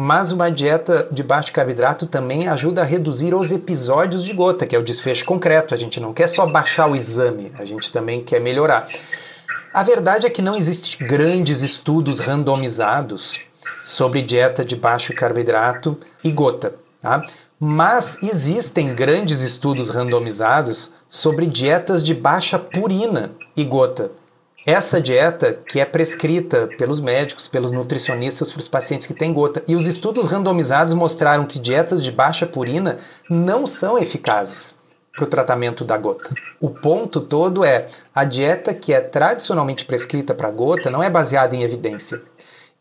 mas 0.01 0.31
uma 0.31 0.49
dieta 0.49 1.09
de 1.11 1.21
baixo 1.21 1.51
carboidrato 1.51 2.07
também 2.07 2.47
ajuda 2.47 2.81
a 2.81 2.85
reduzir 2.85 3.35
os 3.35 3.51
episódios 3.51 4.23
de 4.23 4.31
gota, 4.31 4.65
que 4.65 4.73
é 4.73 4.79
o 4.79 4.83
desfecho 4.83 5.25
concreto. 5.25 5.73
A 5.73 5.77
gente 5.77 5.99
não 5.99 6.13
quer 6.13 6.29
só 6.29 6.47
baixar 6.47 6.89
o 6.89 6.95
exame, 6.95 7.51
a 7.59 7.65
gente 7.65 7.91
também 7.91 8.23
quer 8.23 8.39
melhorar. 8.39 8.87
A 9.73 9.83
verdade 9.83 10.25
é 10.25 10.29
que 10.29 10.41
não 10.41 10.55
existem 10.55 11.05
grandes 11.05 11.61
estudos 11.63 12.19
randomizados 12.19 13.41
sobre 13.83 14.21
dieta 14.21 14.63
de 14.63 14.77
baixo 14.77 15.13
carboidrato 15.13 15.97
e 16.23 16.31
gota, 16.31 16.75
tá? 17.01 17.25
mas 17.59 18.23
existem 18.23 18.95
grandes 18.95 19.41
estudos 19.41 19.89
randomizados 19.89 20.93
sobre 21.09 21.45
dietas 21.45 22.01
de 22.01 22.13
baixa 22.13 22.57
purina 22.57 23.31
e 23.53 23.65
gota. 23.65 24.11
Essa 24.69 25.01
dieta 25.01 25.51
que 25.51 25.79
é 25.79 25.85
prescrita 25.85 26.69
pelos 26.77 26.99
médicos, 26.99 27.47
pelos 27.47 27.71
nutricionistas 27.71 28.51
para 28.51 28.59
os 28.59 28.67
pacientes 28.67 29.07
que 29.07 29.15
têm 29.15 29.33
gota. 29.33 29.63
E 29.67 29.75
os 29.75 29.87
estudos 29.87 30.27
randomizados 30.27 30.93
mostraram 30.93 31.47
que 31.47 31.57
dietas 31.57 32.03
de 32.03 32.11
baixa 32.11 32.45
purina 32.45 32.99
não 33.27 33.65
são 33.65 33.97
eficazes 33.97 34.75
para 35.15 35.23
o 35.23 35.27
tratamento 35.27 35.83
da 35.83 35.97
gota. 35.97 36.35
O 36.61 36.69
ponto 36.69 37.19
todo 37.19 37.65
é 37.65 37.87
a 38.13 38.23
dieta 38.23 38.71
que 38.71 38.93
é 38.93 39.01
tradicionalmente 39.01 39.85
prescrita 39.85 40.35
para 40.35 40.51
gota 40.51 40.91
não 40.91 41.01
é 41.01 41.09
baseada 41.09 41.55
em 41.55 41.63
evidência. 41.63 42.21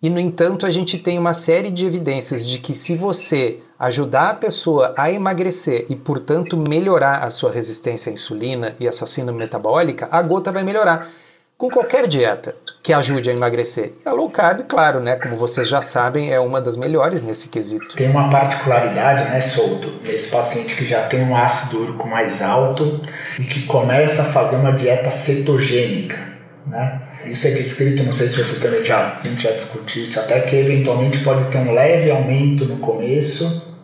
E, 0.03 0.11
no 0.11 0.21
entanto, 0.21 0.67
a 0.67 0.71
gente 0.71 0.99
tem 0.99 1.19
uma 1.19 1.33
série 1.33 1.71
de 1.71 1.87
evidências 1.87 2.45
de 2.45 2.59
que 2.59 2.75
se 2.75 2.95
você 2.97 3.61
ajudar 3.79 4.29
a 4.29 4.35
pessoa 4.35 4.93
a 4.95 5.11
emagrecer 5.11 5.87
e, 5.89 5.97
portanto, 5.97 6.55
melhorar 6.55 7.25
a 7.25 7.31
sua 7.31 7.51
resistência 7.51 8.11
à 8.11 8.13
insulina 8.13 8.77
e 8.79 8.87
a 8.87 8.93
sua 8.93 9.07
síndrome 9.07 9.39
metabólica, 9.39 10.07
a 10.11 10.21
gota 10.21 10.53
vai 10.53 10.63
melhorar 10.63 11.11
com 11.59 11.69
qualquer 11.69 12.07
dieta 12.07 12.55
que 12.81 12.93
ajude 12.93 13.29
a 13.29 13.33
emagrecer. 13.33 13.93
E 14.07 14.09
a 14.09 14.13
low 14.13 14.31
carb, 14.31 14.63
claro, 14.69 15.01
né, 15.01 15.17
como 15.17 15.37
vocês 15.37 15.67
já 15.67 15.83
sabem, 15.83 16.33
é 16.33 16.39
uma 16.39 16.61
das 16.61 16.77
melhores 16.77 17.21
nesse 17.21 17.49
quesito. 17.49 17.97
Tem 17.97 18.09
uma 18.09 18.31
particularidade, 18.31 19.25
né, 19.25 19.41
Solto, 19.41 20.01
nesse 20.05 20.29
paciente 20.29 20.77
que 20.77 20.87
já 20.87 21.09
tem 21.09 21.21
um 21.21 21.37
ácido 21.37 21.83
úrico 21.83 22.07
mais 22.07 22.41
alto 22.41 23.05
e 23.37 23.43
que 23.43 23.65
começa 23.65 24.23
a 24.23 24.27
fazer 24.27 24.55
uma 24.57 24.71
dieta 24.71 25.11
cetogênica, 25.11 26.17
né? 26.65 27.03
Isso 27.25 27.49
é 27.49 27.51
descrito, 27.51 28.05
não 28.05 28.13
sei 28.13 28.29
se 28.29 28.43
você 28.43 28.61
também 28.61 28.85
já, 28.85 29.19
a 29.23 29.27
gente 29.27 29.43
já 29.43 29.51
discutiu 29.51 30.05
isso, 30.05 30.21
até 30.21 30.41
que 30.41 30.55
eventualmente 30.55 31.19
pode 31.19 31.51
ter 31.51 31.59
um 31.59 31.75
leve 31.75 32.09
aumento 32.11 32.65
no 32.65 32.79
começo 32.79 33.77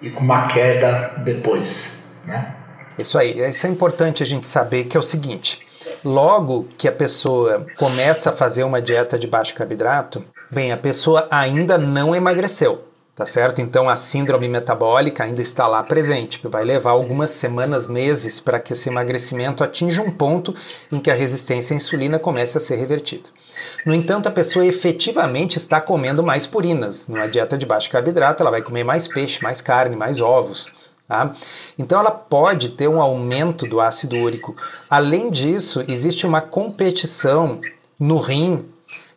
e 0.00 0.08
com 0.08 0.20
uma 0.20 0.46
queda 0.46 1.14
depois, 1.18 2.04
né? 2.24 2.54
Isso 2.96 3.18
aí, 3.18 3.38
isso 3.40 3.66
é 3.66 3.70
importante 3.70 4.22
a 4.22 4.26
gente 4.26 4.46
saber 4.46 4.84
que 4.84 4.96
é 4.96 5.00
o 5.00 5.02
seguinte, 5.02 5.67
Logo 6.04 6.68
que 6.76 6.86
a 6.86 6.92
pessoa 6.92 7.66
começa 7.76 8.30
a 8.30 8.32
fazer 8.32 8.62
uma 8.62 8.80
dieta 8.80 9.18
de 9.18 9.26
baixo 9.26 9.54
carboidrato, 9.54 10.24
bem, 10.50 10.70
a 10.70 10.76
pessoa 10.76 11.26
ainda 11.30 11.76
não 11.76 12.14
emagreceu, 12.14 12.84
tá 13.16 13.26
certo? 13.26 13.60
Então 13.60 13.88
a 13.88 13.96
síndrome 13.96 14.48
metabólica 14.48 15.24
ainda 15.24 15.42
está 15.42 15.66
lá 15.66 15.82
presente. 15.82 16.40
Vai 16.46 16.64
levar 16.64 16.90
algumas 16.90 17.30
semanas, 17.32 17.88
meses 17.88 18.38
para 18.38 18.60
que 18.60 18.72
esse 18.72 18.88
emagrecimento 18.88 19.64
atinja 19.64 20.00
um 20.00 20.10
ponto 20.10 20.54
em 20.92 21.00
que 21.00 21.10
a 21.10 21.14
resistência 21.14 21.74
à 21.74 21.76
insulina 21.76 22.18
comece 22.18 22.56
a 22.56 22.60
ser 22.60 22.76
revertida. 22.76 23.30
No 23.84 23.92
entanto, 23.92 24.28
a 24.28 24.32
pessoa 24.32 24.64
efetivamente 24.64 25.56
está 25.56 25.80
comendo 25.80 26.22
mais 26.22 26.46
purinas. 26.46 27.08
Numa 27.08 27.26
dieta 27.26 27.58
de 27.58 27.66
baixo 27.66 27.90
carboidrato, 27.90 28.42
ela 28.42 28.52
vai 28.52 28.62
comer 28.62 28.84
mais 28.84 29.08
peixe, 29.08 29.42
mais 29.42 29.60
carne, 29.60 29.96
mais 29.96 30.20
ovos. 30.20 30.72
Tá? 31.08 31.32
Então 31.78 31.98
ela 31.98 32.10
pode 32.10 32.68
ter 32.68 32.86
um 32.86 33.00
aumento 33.00 33.66
do 33.66 33.80
ácido 33.80 34.16
úrico. 34.16 34.54
Além 34.90 35.30
disso, 35.30 35.82
existe 35.88 36.26
uma 36.26 36.42
competição 36.42 37.62
no 37.98 38.18
rim 38.18 38.66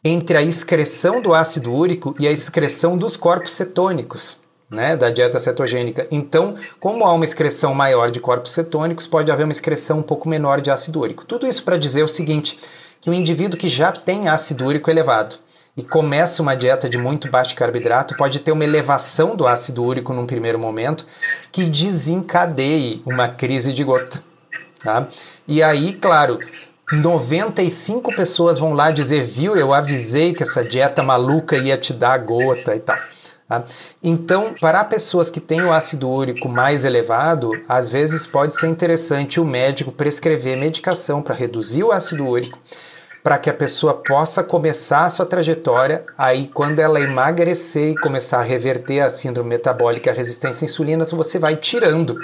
entre 0.01 0.37
a 0.37 0.41
excreção 0.41 1.21
do 1.21 1.33
ácido 1.33 1.69
úrico 1.71 2.15
e 2.17 2.29
a 2.29 2.31
excreção 2.31 2.97
dos 2.97 3.17
corpos 3.17 3.51
cetônicos. 3.51 4.39
Né, 4.69 4.95
da 4.95 5.09
dieta 5.09 5.37
cetogênica. 5.37 6.07
Então, 6.09 6.55
como 6.79 7.03
há 7.03 7.13
uma 7.13 7.25
excreção 7.25 7.73
maior 7.73 8.09
de 8.09 8.21
corpos 8.21 8.53
cetônicos, 8.53 9.05
pode 9.05 9.29
haver 9.29 9.43
uma 9.43 9.51
excreção 9.51 9.99
um 9.99 10.01
pouco 10.01 10.29
menor 10.29 10.61
de 10.61 10.71
ácido 10.71 11.01
úrico. 11.01 11.25
Tudo 11.25 11.45
isso 11.45 11.61
para 11.65 11.75
dizer 11.75 12.03
o 12.03 12.07
seguinte: 12.07 12.57
que 13.01 13.09
o 13.09 13.13
indivíduo 13.13 13.59
que 13.59 13.67
já 13.67 13.91
tem 13.91 14.29
ácido 14.29 14.63
úrico 14.63 14.89
elevado, 14.89 15.35
e 15.75 15.83
começa 15.83 16.41
uma 16.41 16.55
dieta 16.55 16.89
de 16.89 16.97
muito 16.97 17.29
baixo 17.29 17.55
carboidrato, 17.55 18.15
pode 18.15 18.39
ter 18.39 18.51
uma 18.51 18.63
elevação 18.63 19.35
do 19.35 19.47
ácido 19.47 19.83
úrico 19.83 20.13
num 20.13 20.25
primeiro 20.25 20.59
momento 20.59 21.05
que 21.51 21.65
desencadeie 21.65 23.01
uma 23.05 23.27
crise 23.27 23.73
de 23.73 23.83
gota. 23.83 24.21
Tá? 24.83 25.07
E 25.47 25.63
aí, 25.63 25.93
claro, 25.93 26.39
95 26.91 28.13
pessoas 28.13 28.57
vão 28.57 28.73
lá 28.73 28.91
dizer, 28.91 29.23
viu, 29.23 29.55
eu 29.55 29.73
avisei 29.73 30.33
que 30.33 30.43
essa 30.43 30.63
dieta 30.63 31.01
maluca 31.01 31.55
ia 31.55 31.77
te 31.77 31.93
dar 31.93 32.17
gota 32.17 32.75
e 32.75 32.79
tal. 32.79 32.97
Tá? 33.47 33.63
Então, 34.03 34.53
para 34.59 34.83
pessoas 34.83 35.29
que 35.29 35.39
têm 35.39 35.61
o 35.61 35.71
ácido 35.71 36.09
úrico 36.09 36.49
mais 36.49 36.83
elevado, 36.83 37.51
às 37.67 37.89
vezes 37.89 38.27
pode 38.27 38.55
ser 38.55 38.67
interessante 38.67 39.39
o 39.39 39.45
médico 39.45 39.91
prescrever 39.91 40.57
medicação 40.57 41.21
para 41.21 41.35
reduzir 41.35 41.83
o 41.83 41.91
ácido 41.91 42.27
úrico 42.27 42.59
para 43.23 43.37
que 43.37 43.49
a 43.49 43.53
pessoa 43.53 43.93
possa 43.93 44.43
começar 44.43 45.05
a 45.05 45.09
sua 45.09 45.25
trajetória. 45.25 46.05
Aí, 46.17 46.47
quando 46.47 46.79
ela 46.79 46.99
emagrecer 46.99 47.91
e 47.91 47.97
começar 47.97 48.39
a 48.39 48.43
reverter 48.43 49.01
a 49.01 49.09
síndrome 49.09 49.49
metabólica 49.49 50.11
a 50.11 50.13
resistência 50.13 50.65
à 50.65 50.67
insulina, 50.67 51.05
você 51.15 51.37
vai 51.37 51.55
tirando 51.55 52.17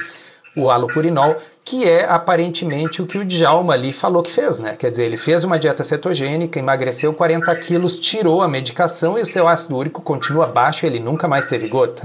o 0.55 0.71
alopurinol, 0.71 1.35
que 1.63 1.87
é 1.87 2.05
aparentemente 2.05 2.99
o 3.01 3.05
que 3.05 3.19
o 3.19 3.25
Djalma 3.25 3.73
ali 3.73 3.93
falou 3.93 4.23
que 4.23 4.31
fez, 4.31 4.57
né? 4.57 4.75
Quer 4.75 4.89
dizer, 4.89 5.03
ele 5.03 5.17
fez 5.17 5.43
uma 5.43 5.59
dieta 5.59 5.83
cetogênica, 5.83 6.57
emagreceu 6.57 7.13
40 7.13 7.55
quilos, 7.57 7.99
tirou 7.99 8.41
a 8.41 8.47
medicação 8.47 9.19
e 9.19 9.21
o 9.21 9.25
seu 9.25 9.47
ácido 9.47 9.77
úrico 9.77 10.01
continua 10.01 10.47
baixo, 10.47 10.85
ele 10.85 10.99
nunca 10.99 11.27
mais 11.27 11.45
teve 11.45 11.67
gota. 11.67 12.01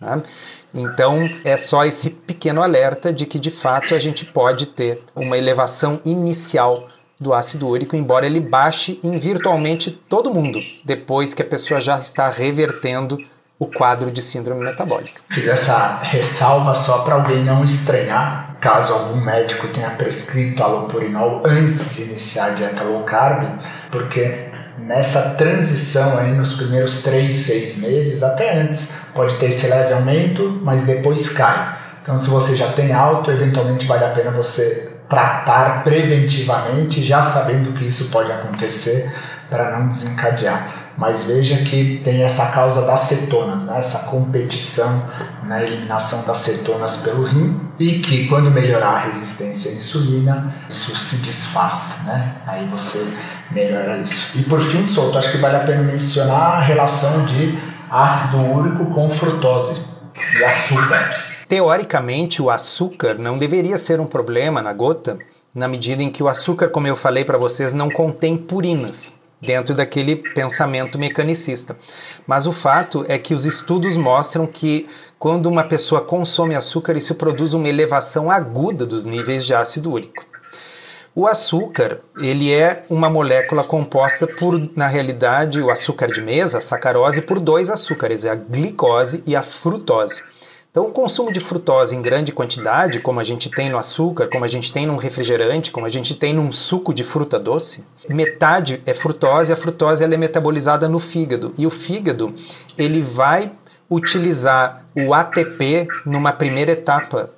Né? 0.00 0.22
Então, 0.72 1.28
é 1.44 1.56
só 1.56 1.84
esse 1.84 2.10
pequeno 2.10 2.62
alerta 2.62 3.12
de 3.12 3.26
que 3.26 3.38
de 3.38 3.50
fato 3.50 3.94
a 3.94 3.98
gente 3.98 4.24
pode 4.24 4.66
ter 4.66 5.02
uma 5.16 5.36
elevação 5.36 6.00
inicial 6.04 6.86
do 7.20 7.34
ácido 7.34 7.66
úrico, 7.66 7.96
embora 7.96 8.26
ele 8.26 8.40
baixe 8.40 9.00
em 9.02 9.18
virtualmente 9.18 9.90
todo 9.90 10.32
mundo, 10.32 10.58
depois 10.84 11.34
que 11.34 11.42
a 11.42 11.46
pessoa 11.46 11.80
já 11.80 11.96
está 11.96 12.28
revertendo 12.28 13.18
o 13.58 13.66
quadro 13.66 14.10
de 14.10 14.22
síndrome 14.22 14.64
metabólica. 14.64 15.20
Fiz 15.28 15.46
essa 15.48 15.98
ressalva 16.02 16.74
só 16.76 16.98
para 16.98 17.16
alguém 17.16 17.44
não 17.44 17.64
estranhar, 17.64 18.56
caso 18.60 18.92
algum 18.92 19.20
médico 19.20 19.66
tenha 19.68 19.90
prescrito 19.90 20.62
alopurinol 20.62 21.42
antes 21.44 21.94
de 21.94 22.02
iniciar 22.02 22.46
a 22.46 22.50
dieta 22.50 22.84
low 22.84 23.02
carb, 23.02 23.48
porque 23.90 24.48
nessa 24.78 25.34
transição 25.34 26.18
aí 26.18 26.30
nos 26.32 26.54
primeiros 26.54 27.02
3, 27.02 27.34
6 27.34 27.78
meses, 27.78 28.22
até 28.22 28.60
antes, 28.60 28.92
pode 29.12 29.36
ter 29.36 29.46
esse 29.46 29.66
leve 29.66 29.92
aumento, 29.92 30.60
mas 30.62 30.84
depois 30.84 31.28
cai. 31.30 31.76
Então, 32.00 32.16
se 32.16 32.30
você 32.30 32.56
já 32.56 32.72
tem 32.72 32.92
alto, 32.92 33.30
eventualmente 33.30 33.86
vale 33.86 34.04
a 34.04 34.10
pena 34.10 34.30
você 34.30 34.97
tratar 35.08 35.82
preventivamente, 35.84 37.02
já 37.02 37.22
sabendo 37.22 37.72
que 37.72 37.86
isso 37.86 38.06
pode 38.10 38.30
acontecer, 38.30 39.12
para 39.48 39.78
não 39.78 39.88
desencadear 39.88 40.88
mas 40.98 41.22
veja 41.22 41.58
que 41.58 42.02
tem 42.04 42.24
essa 42.24 42.46
causa 42.46 42.82
das 42.82 43.00
cetonas, 43.00 43.62
né? 43.66 43.78
essa 43.78 44.00
competição 44.10 45.08
na 45.44 45.62
eliminação 45.62 46.24
das 46.24 46.38
cetonas 46.38 46.96
pelo 46.96 47.24
rim 47.24 47.70
e 47.78 48.00
que 48.00 48.26
quando 48.26 48.50
melhorar 48.50 48.88
a 48.88 48.98
resistência 48.98 49.70
à 49.70 49.74
insulina, 49.74 50.56
isso 50.68 50.96
se 50.96 51.18
desfaz, 51.24 52.00
né? 52.04 52.34
Aí 52.44 52.66
você 52.66 53.06
melhora 53.52 53.96
isso. 53.98 54.36
E 54.36 54.42
por 54.42 54.60
fim, 54.60 54.84
solto, 54.84 55.16
acho 55.16 55.30
que 55.30 55.38
vale 55.38 55.58
a 55.58 55.60
pena 55.60 55.84
mencionar 55.84 56.56
a 56.56 56.60
relação 56.60 57.24
de 57.26 57.56
ácido 57.88 58.38
úrico 58.38 58.86
com 58.86 59.08
frutose 59.08 59.80
e 60.36 60.44
açúcar. 60.44 61.10
Teoricamente, 61.48 62.42
o 62.42 62.50
açúcar 62.50 63.14
não 63.14 63.38
deveria 63.38 63.78
ser 63.78 64.00
um 64.00 64.06
problema 64.06 64.60
na 64.60 64.74
gota, 64.74 65.18
na 65.54 65.66
medida 65.66 66.02
em 66.02 66.10
que 66.10 66.22
o 66.22 66.28
açúcar, 66.28 66.68
como 66.68 66.86
eu 66.86 66.94
falei 66.94 67.24
para 67.24 67.38
vocês, 67.38 67.72
não 67.72 67.88
contém 67.88 68.36
purinas 68.36 69.14
dentro 69.40 69.74
daquele 69.74 70.16
pensamento 70.16 70.98
mecanicista. 70.98 71.74
Mas 72.26 72.46
o 72.46 72.52
fato 72.52 73.02
é 73.08 73.16
que 73.18 73.32
os 73.32 73.46
estudos 73.46 73.96
mostram 73.96 74.46
que 74.46 74.86
quando 75.18 75.46
uma 75.46 75.64
pessoa 75.64 76.02
consome 76.02 76.54
açúcar, 76.54 76.98
isso 76.98 77.14
produz 77.14 77.54
uma 77.54 77.68
elevação 77.68 78.30
aguda 78.30 78.84
dos 78.84 79.06
níveis 79.06 79.46
de 79.46 79.54
ácido 79.54 79.90
úrico. 79.90 80.26
O 81.14 81.26
açúcar, 81.26 82.00
ele 82.20 82.52
é 82.52 82.84
uma 82.90 83.08
molécula 83.08 83.64
composta 83.64 84.26
por, 84.26 84.70
na 84.76 84.86
realidade, 84.86 85.62
o 85.62 85.70
açúcar 85.70 86.08
de 86.08 86.20
mesa, 86.20 86.58
a 86.58 86.60
sacarose, 86.60 87.22
por 87.22 87.40
dois 87.40 87.70
açúcares, 87.70 88.24
é 88.24 88.30
a 88.30 88.34
glicose 88.34 89.22
e 89.26 89.34
a 89.34 89.42
frutose. 89.42 90.22
Então, 90.70 90.86
o 90.86 90.92
consumo 90.92 91.32
de 91.32 91.40
frutose 91.40 91.96
em 91.96 92.02
grande 92.02 92.30
quantidade, 92.30 93.00
como 93.00 93.18
a 93.18 93.24
gente 93.24 93.50
tem 93.50 93.70
no 93.70 93.78
açúcar, 93.78 94.28
como 94.28 94.44
a 94.44 94.48
gente 94.48 94.72
tem 94.72 94.86
num 94.86 94.96
refrigerante, 94.96 95.70
como 95.70 95.86
a 95.86 95.88
gente 95.88 96.14
tem 96.14 96.34
num 96.34 96.52
suco 96.52 96.92
de 96.92 97.02
fruta 97.02 97.38
doce, 97.38 97.84
metade 98.08 98.82
é 98.84 98.92
frutose, 98.92 99.50
a 99.50 99.56
frutose 99.56 100.04
ela 100.04 100.14
é 100.14 100.18
metabolizada 100.18 100.88
no 100.88 100.98
fígado. 100.98 101.52
E 101.56 101.66
o 101.66 101.70
fígado, 101.70 102.34
ele 102.76 103.00
vai 103.00 103.50
utilizar 103.90 104.84
o 104.94 105.14
ATP 105.14 105.88
numa 106.04 106.32
primeira 106.32 106.72
etapa 106.72 107.30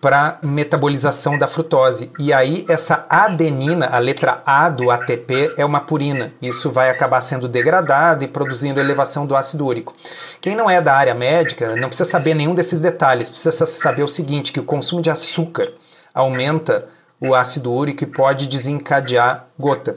para 0.00 0.38
metabolização 0.42 1.36
da 1.36 1.46
frutose. 1.46 2.10
E 2.18 2.32
aí 2.32 2.64
essa 2.68 3.06
adenina, 3.08 3.86
a 3.86 3.98
letra 3.98 4.42
A 4.46 4.68
do 4.70 4.90
ATP, 4.90 5.54
é 5.56 5.64
uma 5.64 5.80
purina. 5.80 6.32
Isso 6.40 6.70
vai 6.70 6.88
acabar 6.90 7.20
sendo 7.20 7.48
degradado 7.48 8.24
e 8.24 8.28
produzindo 8.28 8.80
elevação 8.80 9.26
do 9.26 9.36
ácido 9.36 9.66
úrico. 9.66 9.94
Quem 10.40 10.56
não 10.56 10.70
é 10.70 10.80
da 10.80 10.94
área 10.94 11.14
médica 11.14 11.76
não 11.76 11.88
precisa 11.88 12.08
saber 12.08 12.34
nenhum 12.34 12.54
desses 12.54 12.80
detalhes, 12.80 13.28
precisa 13.28 13.66
saber 13.66 14.02
o 14.02 14.08
seguinte, 14.08 14.52
que 14.52 14.60
o 14.60 14.64
consumo 14.64 15.02
de 15.02 15.10
açúcar 15.10 15.68
aumenta 16.14 16.86
o 17.20 17.34
ácido 17.34 17.70
úrico 17.70 18.02
e 18.02 18.06
pode 18.06 18.46
desencadear 18.46 19.46
gota. 19.58 19.96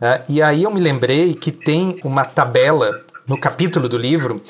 É, 0.00 0.22
e 0.28 0.42
aí 0.42 0.62
eu 0.62 0.70
me 0.70 0.80
lembrei 0.80 1.34
que 1.34 1.52
tem 1.52 2.00
uma 2.02 2.24
tabela 2.24 2.90
no 3.26 3.38
capítulo 3.38 3.88
do 3.88 3.98
livro 3.98 4.42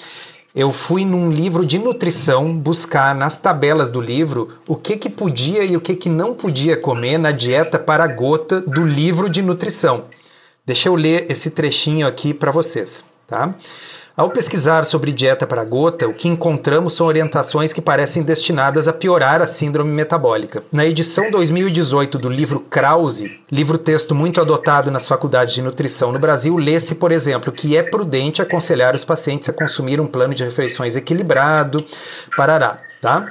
eu 0.55 0.71
fui 0.71 1.05
num 1.05 1.31
livro 1.31 1.65
de 1.65 1.79
nutrição 1.79 2.55
buscar 2.55 3.15
nas 3.15 3.38
tabelas 3.38 3.91
do 3.91 4.01
livro 4.01 4.51
o 4.69 4.77
que 4.77 4.97
que 4.97 5.09
podia 5.09 5.65
e 5.65 5.77
o 5.77 5.81
que 5.81 5.95
que 5.95 6.11
não 6.11 6.35
podia 6.35 6.77
comer 6.77 7.17
na 7.17 7.33
dieta 7.33 7.79
para 7.79 8.07
gota 8.07 8.61
do 8.61 8.85
livro 8.85 9.31
de 9.31 9.41
nutrição. 9.41 10.05
Deixa 10.65 10.91
eu 10.91 10.95
ler 10.95 11.31
esse 11.31 11.51
trechinho 11.51 12.07
aqui 12.07 12.35
para 12.35 12.51
vocês, 12.51 13.05
tá? 13.27 13.55
Ao 14.14 14.29
pesquisar 14.29 14.85
sobre 14.85 15.11
dieta 15.11 15.46
para 15.46 15.64
gota, 15.64 16.07
o 16.07 16.12
que 16.12 16.29
encontramos 16.29 16.92
são 16.92 17.07
orientações 17.07 17.72
que 17.72 17.81
parecem 17.81 18.22
destinadas 18.22 18.87
a 18.87 18.92
piorar 18.92 19.40
a 19.40 19.46
síndrome 19.46 19.90
metabólica. 19.90 20.62
Na 20.70 20.85
edição 20.85 21.31
2018 21.31 22.18
do 22.18 22.29
livro 22.29 22.61
Krause, 22.61 23.40
livro-texto 23.51 24.14
muito 24.14 24.38
adotado 24.38 24.90
nas 24.90 25.09
faculdades 25.09 25.55
de 25.55 25.62
nutrição 25.62 26.12
no 26.12 26.18
Brasil, 26.18 26.59
lê-se, 26.59 26.96
por 26.96 27.11
exemplo, 27.11 27.51
que 27.51 27.75
é 27.75 27.83
prudente 27.83 28.42
aconselhar 28.42 28.94
os 28.94 29.03
pacientes 29.03 29.48
a 29.48 29.53
consumir 29.53 29.98
um 29.98 30.07
plano 30.07 30.35
de 30.35 30.44
refeições 30.44 30.94
equilibrado, 30.94 31.83
parará, 32.37 32.79
tá? 33.01 33.27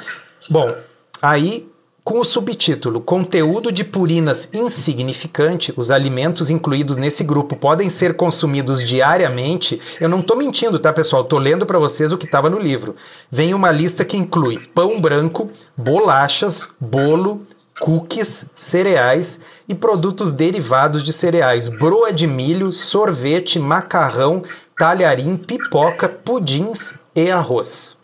Bom, 0.50 0.74
aí 1.22 1.71
com 2.04 2.20
o 2.20 2.26
subtítulo 2.26 3.00
Conteúdo 3.00 3.72
de 3.72 3.84
purinas 3.84 4.50
insignificante, 4.54 5.74
os 5.78 5.92
alimentos 5.92 6.50
incluídos 6.50 6.98
nesse 6.98 7.24
grupo 7.24 7.56
podem 7.56 7.90
ser 7.90 8.16
consumidos 8.16 8.84
diariamente. 8.84 9.80
Eu 10.00 10.10
não 10.10 10.20
estou 10.20 10.36
mentindo, 10.36 10.80
tá, 10.80 10.92
pessoal? 10.92 11.22
Estou 11.22 11.38
lendo 11.38 11.66
para 11.66 11.80
vocês 11.80 12.12
o 12.12 12.18
que 12.18 12.26
estava 12.26 12.50
no 12.50 12.60
livro. 12.60 12.96
Vem 13.30 13.54
uma 13.54 13.72
lista 13.72 14.04
que 14.04 14.18
inclui 14.18 14.58
pão 14.74 15.00
branco, 15.00 15.50
bolachas, 15.78 16.70
bolo, 16.80 17.46
cookies, 17.80 18.46
cereais 18.56 19.40
e 19.68 19.76
produtos 19.76 20.34
derivados 20.34 21.04
de 21.04 21.14
cereais, 21.14 21.68
broa 21.68 22.12
de 22.12 22.28
milho, 22.28 22.72
sorvete, 22.72 23.60
macarrão, 23.60 24.42
talharim, 24.78 25.38
pipoca, 25.38 26.10
pudins 26.10 26.96
e 27.16 27.30
arroz. 27.30 27.96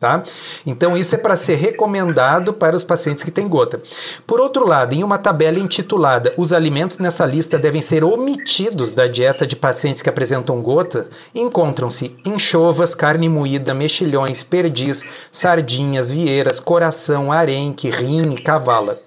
Tá? 0.00 0.22
Então, 0.64 0.96
isso 0.96 1.16
é 1.16 1.18
para 1.18 1.36
ser 1.36 1.56
recomendado 1.56 2.52
para 2.52 2.76
os 2.76 2.84
pacientes 2.84 3.24
que 3.24 3.32
têm 3.32 3.48
gota. 3.48 3.82
Por 4.24 4.40
outro 4.40 4.64
lado, 4.64 4.94
em 4.94 5.02
uma 5.02 5.18
tabela 5.18 5.58
intitulada 5.58 6.32
Os 6.36 6.52
alimentos 6.52 7.00
nessa 7.00 7.26
lista 7.26 7.58
devem 7.58 7.82
ser 7.82 8.04
omitidos 8.04 8.92
da 8.92 9.08
dieta 9.08 9.44
de 9.44 9.56
pacientes 9.56 10.00
que 10.00 10.08
apresentam 10.08 10.62
gota, 10.62 11.08
encontram-se 11.34 12.16
enchovas, 12.24 12.94
carne 12.94 13.28
moída, 13.28 13.74
mexilhões, 13.74 14.44
perdiz, 14.44 15.02
sardinhas, 15.32 16.12
vieiras, 16.12 16.60
coração, 16.60 17.32
arenque, 17.32 17.90
rim 17.90 18.34
e 18.34 18.40
cavala. 18.40 19.00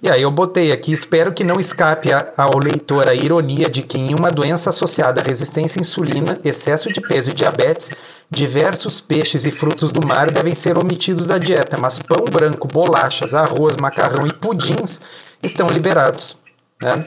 E 0.00 0.08
aí 0.08 0.22
eu 0.22 0.30
botei 0.30 0.70
aqui, 0.70 0.92
espero 0.92 1.32
que 1.32 1.42
não 1.42 1.58
escape 1.58 2.10
ao 2.36 2.56
leitor 2.56 3.08
a 3.08 3.14
ironia 3.14 3.68
de 3.68 3.82
que 3.82 3.98
em 3.98 4.14
uma 4.14 4.30
doença 4.30 4.70
associada 4.70 5.20
à 5.20 5.24
resistência 5.24 5.80
à 5.80 5.82
insulina, 5.82 6.38
excesso 6.44 6.92
de 6.92 7.00
peso 7.00 7.30
e 7.30 7.34
diabetes, 7.34 7.90
diversos 8.30 9.00
peixes 9.00 9.44
e 9.44 9.50
frutos 9.50 9.90
do 9.90 10.06
mar 10.06 10.30
devem 10.30 10.54
ser 10.54 10.78
omitidos 10.78 11.26
da 11.26 11.36
dieta, 11.36 11.76
mas 11.76 11.98
pão 11.98 12.24
branco, 12.26 12.68
bolachas, 12.68 13.34
arroz, 13.34 13.76
macarrão 13.76 14.24
e 14.24 14.32
pudins 14.32 15.00
estão 15.42 15.68
liberados. 15.68 16.36
Né? 16.80 17.04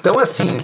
Então, 0.00 0.18
assim, 0.18 0.58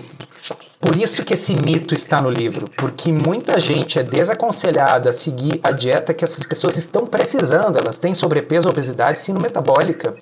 por 0.81 0.97
isso 0.97 1.25
que 1.25 1.35
esse 1.35 1.55
mito 1.55 1.95
está 1.95 2.21
no 2.21 2.31
livro, 2.31 2.69
porque 2.77 3.13
muita 3.13 3.61
gente 3.61 3.97
é 3.97 4.03
desaconselhada 4.03 5.11
a 5.11 5.13
seguir 5.13 5.61
a 5.63 5.71
dieta 5.71 6.13
que 6.13 6.25
essas 6.25 6.43
pessoas 6.43 6.77
estão 6.77 7.07
precisando, 7.07 7.79
elas 7.79 7.99
têm 8.01 8.13
sobrepeso, 8.13 8.69
obesidade, 8.69 9.21
síndrome 9.21 9.47
metabólica. 9.47 10.17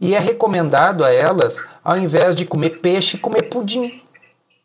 E 0.00 0.14
é 0.14 0.18
recomendado 0.18 1.04
a 1.04 1.12
elas, 1.12 1.62
ao 1.84 1.98
invés 1.98 2.34
de 2.34 2.46
comer 2.46 2.80
peixe, 2.80 3.18
comer 3.18 3.42
pudim. 3.42 4.02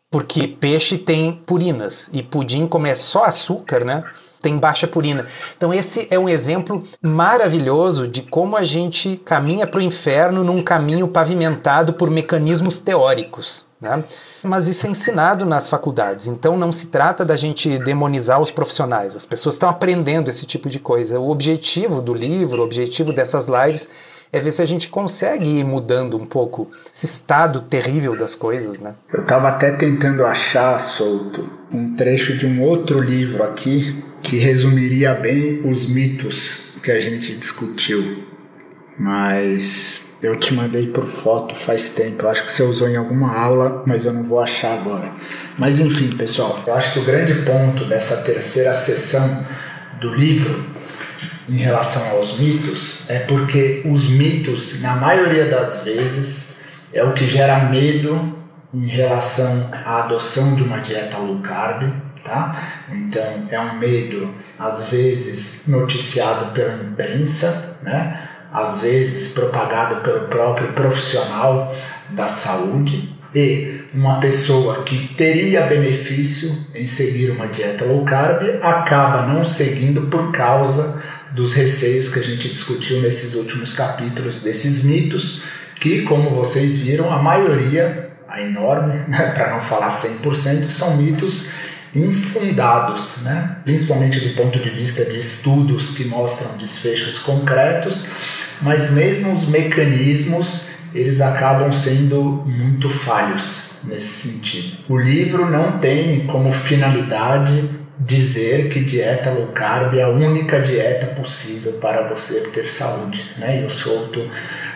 Porque 0.09 0.47
peixe 0.47 0.97
tem 0.97 1.33
purinas 1.33 2.09
e 2.13 2.23
pudim, 2.23 2.65
como 2.67 2.87
é 2.87 2.95
só 2.95 3.25
açúcar, 3.25 3.83
né? 3.83 4.01
Tem 4.41 4.57
baixa 4.57 4.87
purina. 4.87 5.25
Então, 5.57 5.73
esse 5.73 6.07
é 6.09 6.17
um 6.17 6.29
exemplo 6.29 6.83
maravilhoso 7.01 8.07
de 8.07 8.21
como 8.21 8.55
a 8.55 8.63
gente 8.63 9.17
caminha 9.25 9.67
para 9.67 9.79
o 9.79 9.83
inferno 9.83 10.43
num 10.43 10.63
caminho 10.63 11.07
pavimentado 11.07 11.93
por 11.93 12.09
mecanismos 12.09 12.79
teóricos. 12.79 13.65
Né? 13.81 14.03
Mas 14.41 14.67
isso 14.67 14.87
é 14.87 14.89
ensinado 14.89 15.45
nas 15.45 15.67
faculdades, 15.67 16.27
então 16.27 16.55
não 16.55 16.71
se 16.71 16.87
trata 16.87 17.25
da 17.25 17.35
gente 17.35 17.77
demonizar 17.79 18.41
os 18.41 18.49
profissionais, 18.49 19.15
as 19.15 19.25
pessoas 19.25 19.55
estão 19.55 19.67
aprendendo 19.67 20.29
esse 20.29 20.45
tipo 20.45 20.69
de 20.69 20.79
coisa. 20.79 21.19
O 21.19 21.29
objetivo 21.29 22.01
do 22.01 22.13
livro, 22.13 22.61
o 22.61 22.65
objetivo 22.65 23.11
dessas 23.11 23.47
lives 23.47 23.89
é 24.35 24.39
ver 24.39 24.51
se 24.51 24.61
a 24.61 24.65
gente 24.65 24.89
consegue 24.89 25.59
ir 25.59 25.63
mudando 25.63 26.17
um 26.17 26.25
pouco 26.25 26.69
esse 26.93 27.05
estado 27.05 27.61
terrível 27.61 28.17
das 28.17 28.35
coisas, 28.35 28.81
né? 28.81 28.95
Eu 29.13 29.21
estava 29.21 29.47
até 29.47 29.71
tentando 29.71 30.25
achar, 30.25 30.77
solto, 30.81 31.49
um 31.71 31.95
trecho 31.95 32.37
de 32.37 32.45
um 32.45 32.61
outro 32.61 32.99
livro 32.99 33.43
aqui 33.43 34.03
que 34.21 34.35
resumiria 34.35 35.13
bem 35.13 35.61
os 35.65 35.87
mitos 35.87 36.73
que 36.83 36.91
a 36.91 36.99
gente 36.99 37.33
discutiu, 37.33 38.25
mas 38.99 40.01
eu 40.21 40.37
te 40.37 40.53
mandei 40.53 40.87
por 40.87 41.05
foto 41.05 41.55
faz 41.55 41.91
tempo. 41.91 42.23
Eu 42.23 42.29
acho 42.29 42.43
que 42.43 42.51
você 42.51 42.63
usou 42.63 42.89
em 42.89 42.97
alguma 42.97 43.33
aula, 43.33 43.83
mas 43.87 44.05
eu 44.05 44.11
não 44.11 44.23
vou 44.23 44.41
achar 44.41 44.77
agora. 44.77 45.13
Mas 45.57 45.79
enfim, 45.79 46.09
pessoal, 46.17 46.61
eu 46.67 46.73
acho 46.73 46.91
que 46.91 46.99
o 46.99 47.05
grande 47.05 47.33
ponto 47.45 47.85
dessa 47.85 48.17
terceira 48.23 48.73
sessão 48.73 49.45
do 50.01 50.13
livro 50.13 50.74
em 51.47 51.57
relação 51.57 52.03
aos 52.11 52.37
mitos 52.39 53.09
é 53.09 53.19
porque 53.19 53.83
os 53.85 54.09
mitos, 54.09 54.81
na 54.81 54.95
maioria 54.95 55.45
das 55.45 55.83
vezes, 55.83 56.61
é 56.93 57.03
o 57.03 57.13
que 57.13 57.27
gera 57.27 57.65
medo 57.69 58.35
em 58.73 58.87
relação 58.87 59.69
à 59.71 60.03
adoção 60.03 60.55
de 60.55 60.63
uma 60.63 60.79
dieta 60.79 61.17
low 61.17 61.39
carb, 61.39 61.83
tá? 62.23 62.83
Então 62.91 63.47
é 63.49 63.59
um 63.59 63.77
medo 63.77 64.33
às 64.57 64.89
vezes 64.89 65.67
noticiado 65.67 66.51
pela 66.51 66.73
imprensa, 66.73 67.77
né? 67.83 68.27
Às 68.51 68.81
vezes 68.81 69.33
propagado 69.33 70.01
pelo 70.01 70.27
próprio 70.27 70.73
profissional 70.73 71.73
da 72.09 72.27
saúde 72.27 73.13
e 73.33 73.81
uma 73.93 74.19
pessoa 74.21 74.83
que 74.83 75.09
teria 75.15 75.63
benefício 75.63 76.49
em 76.73 76.85
seguir 76.85 77.31
uma 77.31 77.47
dieta 77.47 77.83
low 77.83 78.05
carb 78.05 78.41
acaba 78.61 79.23
não 79.23 79.43
seguindo 79.43 80.03
por 80.03 80.31
causa 80.31 81.03
dos 81.35 81.53
receios 81.53 82.09
que 82.09 82.19
a 82.19 82.23
gente 82.23 82.47
discutiu 82.47 83.01
nesses 83.01 83.35
últimos 83.35 83.73
capítulos 83.73 84.41
desses 84.41 84.83
mitos 84.83 85.43
que, 85.79 86.03
como 86.03 86.31
vocês 86.31 86.77
viram, 86.77 87.11
a 87.11 87.21
maioria, 87.21 88.09
a 88.27 88.41
enorme, 88.41 88.93
né, 89.07 89.31
para 89.35 89.53
não 89.53 89.61
falar 89.61 89.89
100%, 89.89 90.69
são 90.69 90.97
mitos 90.97 91.49
infundados, 91.93 93.17
né? 93.21 93.57
principalmente 93.63 94.19
do 94.19 94.35
ponto 94.35 94.59
de 94.59 94.69
vista 94.69 95.05
de 95.05 95.17
estudos 95.17 95.91
que 95.91 96.05
mostram 96.05 96.57
desfechos 96.57 97.19
concretos, 97.19 98.05
mas 98.61 98.91
mesmo 98.91 99.33
os 99.33 99.47
mecanismos 99.47 100.67
eles 100.93 101.21
acabam 101.21 101.71
sendo 101.71 102.43
muito 102.45 102.89
falhos 102.89 103.79
nesse 103.83 104.27
sentido. 104.27 104.77
O 104.89 104.97
livro 104.97 105.49
não 105.49 105.79
tem 105.79 106.25
como 106.27 106.51
finalidade 106.51 107.69
dizer 107.99 108.69
que 108.69 108.81
dieta 108.81 109.31
low 109.31 109.47
carb 109.47 109.95
é 109.95 110.03
a 110.03 110.09
única 110.09 110.61
dieta 110.61 111.07
possível 111.07 111.73
para 111.73 112.07
você 112.07 112.41
ter 112.49 112.67
saúde, 112.69 113.33
né? 113.37 113.61
E 113.61 113.65
o 113.65 113.69
Souto 113.69 114.29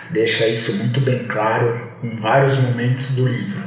deixa 0.10 0.47
isso 0.47 0.75
muito 0.77 1.01
bem 1.01 1.25
claro 1.25 1.89
em 2.01 2.15
vários 2.19 2.58
momentos 2.58 3.15
do 3.15 3.27
livro. 3.27 3.63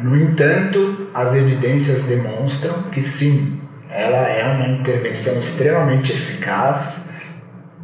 No 0.00 0.16
entanto, 0.16 1.10
as 1.14 1.34
evidências 1.34 2.04
demonstram 2.04 2.84
que 2.84 3.02
sim, 3.02 3.60
ela 3.90 4.28
é 4.28 4.44
uma 4.44 4.68
intervenção 4.68 5.38
extremamente 5.38 6.12
eficaz 6.12 7.06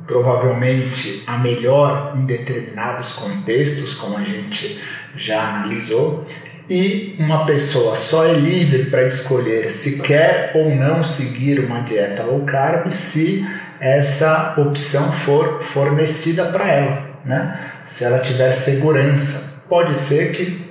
provavelmente 0.07 1.22
a 1.27 1.38
melhor 1.38 2.12
em 2.14 2.27
determinados 2.27 3.12
contextos, 3.12 3.94
como 3.94 4.18
a 4.18 4.25
gente 4.25 4.83
já 5.16 5.57
analisou, 5.57 6.27
e 6.68 7.16
uma 7.18 7.44
pessoa 7.44 7.94
só 7.94 8.27
é 8.27 8.33
livre 8.33 8.85
para 8.87 9.03
escolher 9.03 9.70
se 9.70 10.01
quer 10.01 10.53
ou 10.55 10.75
não 10.75 11.03
seguir 11.03 11.61
uma 11.61 11.81
dieta 11.81 12.22
low 12.22 12.40
carb 12.44 12.90
se 12.90 13.46
essa 13.81 14.55
opção 14.57 15.11
for 15.12 15.62
fornecida 15.62 16.44
para 16.46 16.70
ela, 16.70 17.07
né? 17.25 17.59
Se 17.85 18.05
ela 18.05 18.20
tiver 18.20 18.53
segurança, 18.53 19.64
pode 19.68 19.96
ser 19.96 20.33
que 20.33 20.64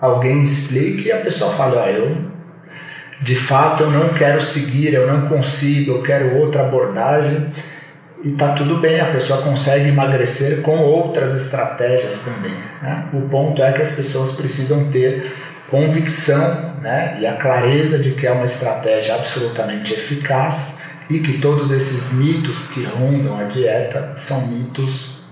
alguém 0.00 0.42
explique 0.42 1.08
e 1.08 1.12
a 1.12 1.18
pessoa 1.18 1.52
fale, 1.52 1.78
ah, 1.78 1.92
eu 1.92 2.34
de 3.20 3.36
fato 3.36 3.84
eu 3.84 3.90
não 3.90 4.10
quero 4.10 4.40
seguir, 4.40 4.92
eu 4.92 5.06
não 5.06 5.28
consigo, 5.28 5.92
eu 5.92 6.02
quero 6.02 6.36
outra 6.36 6.62
abordagem 6.62 7.50
e 8.24 8.32
tá 8.32 8.54
tudo 8.54 8.78
bem, 8.78 9.00
a 9.00 9.10
pessoa 9.10 9.42
consegue 9.42 9.88
emagrecer 9.88 10.62
com 10.62 10.78
outras 10.78 11.34
estratégias 11.34 12.22
também. 12.24 12.54
Né? 12.80 13.08
O 13.12 13.28
ponto 13.28 13.62
é 13.62 13.70
que 13.70 13.82
as 13.82 13.92
pessoas 13.92 14.32
precisam 14.32 14.90
ter 14.90 15.30
convicção 15.70 16.76
né, 16.80 17.18
e 17.20 17.26
a 17.26 17.34
clareza 17.36 17.98
de 17.98 18.12
que 18.12 18.26
é 18.26 18.32
uma 18.32 18.46
estratégia 18.46 19.16
absolutamente 19.16 19.92
eficaz 19.92 20.78
e 21.10 21.18
que 21.18 21.38
todos 21.38 21.70
esses 21.70 22.14
mitos 22.14 22.68
que 22.68 22.84
rondam 22.84 23.38
a 23.38 23.44
dieta 23.44 24.12
são 24.14 24.46
mitos 24.46 25.24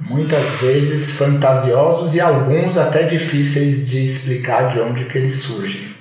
muitas 0.00 0.60
vezes 0.60 1.12
fantasiosos 1.12 2.14
e 2.14 2.20
alguns 2.20 2.76
até 2.76 3.04
difíceis 3.04 3.88
de 3.88 4.02
explicar 4.02 4.70
de 4.70 4.80
onde 4.80 5.04
que 5.04 5.16
eles 5.16 5.34
surgem. 5.34 5.91